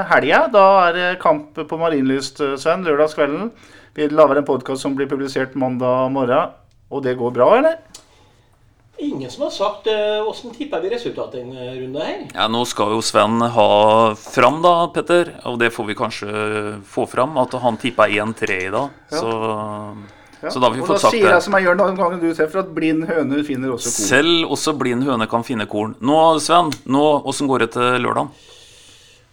[0.10, 0.42] helga.
[0.58, 3.54] Da er det kamp på Marienlyst, Sven, lørdagskvelden.
[3.94, 6.58] Vi lager en podkast som blir publisert mandag morgen.
[6.94, 7.82] Og det går bra, eller?
[9.04, 9.88] Ingen som har sagt
[10.30, 12.20] åssen uh, tipper vi resultatet en uh, runde her.
[12.36, 13.70] Ja, Nå skal jo Sven ha
[14.20, 15.34] fram, da, Petter.
[15.50, 16.34] Og det får vi kanskje
[16.86, 17.34] få fram.
[17.42, 19.00] At han tippa 1-3 i dag.
[19.12, 19.18] Ja.
[19.24, 19.32] Så,
[20.44, 20.52] Ja.
[20.52, 21.44] så da har vi og fått da sagt sier jeg det.
[21.46, 24.08] som jeg gjør noen ganger du ser, for at blind høne finner også korn.
[24.10, 25.94] Selv også blind høne kan finne korn.
[26.04, 28.28] Nå, Sven, nå, åssen går det til lørdag?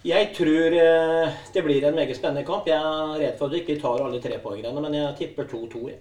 [0.07, 2.65] Jeg tror uh, det blir en meget spennende kamp.
[2.65, 5.91] Jeg er redd for at vi ikke tar alle trepoengerne, men jeg tipper 2-2.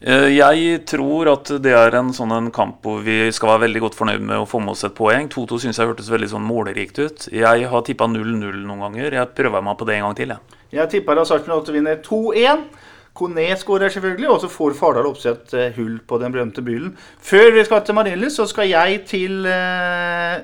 [0.00, 0.58] Jeg.
[0.78, 3.98] Eh, tror at det er en sånn en kamp hvor vi skal være veldig godt
[3.98, 5.30] fornøyd med å få med oss et poeng.
[5.32, 7.28] 2-2 syns jeg hørtes veldig sånn målerikt ut.
[7.34, 9.18] Jeg har tippa 0-0 noen ganger.
[9.18, 10.36] Jeg prøver meg på det en gang til.
[10.36, 10.60] Jeg.
[10.70, 10.84] Jeg
[11.18, 12.68] at Sarpsborg 8 vinner 2-1.
[13.18, 16.92] Kone skårer selvfølgelig, og så får Fardal Opseth eh, hull på den berømte byllen.
[17.18, 20.38] Før vi skal til Marienlyst, så skal jeg til eh,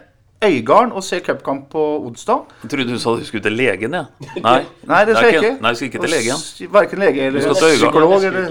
[0.47, 2.45] Øygarden og se cupkamp på onsdag.
[2.63, 4.31] Jeg trodde du sa du skulle til legen, jeg.
[4.43, 4.61] Nei.
[4.87, 5.53] Nei, det skal jeg ikke.
[5.61, 6.73] Nei, jeg skal ikke til legen.
[6.75, 8.17] Verken lege eller skal psykolog.
[8.25, 8.51] Eller...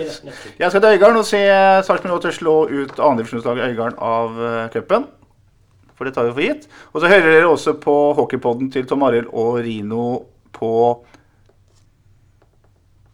[0.59, 1.41] Jeg skal til Øygarden og se
[1.87, 5.07] Sarpsborg 8 slå ut andredivisjonslaget Øygarden av uh, cupen.
[5.95, 6.69] For det tar vi for gitt.
[6.93, 10.05] Og så hører dere også på hockeypodden til Tom Arild og Rino
[10.53, 10.73] på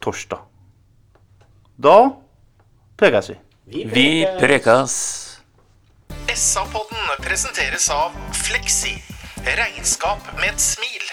[0.01, 0.45] torsdag.
[1.79, 1.97] Da
[2.99, 3.39] prekes vi.
[3.93, 5.28] Vi prekas.
[6.35, 8.93] SA-podden presenteres av Fleksi.
[9.45, 11.08] Regnskap med et smil.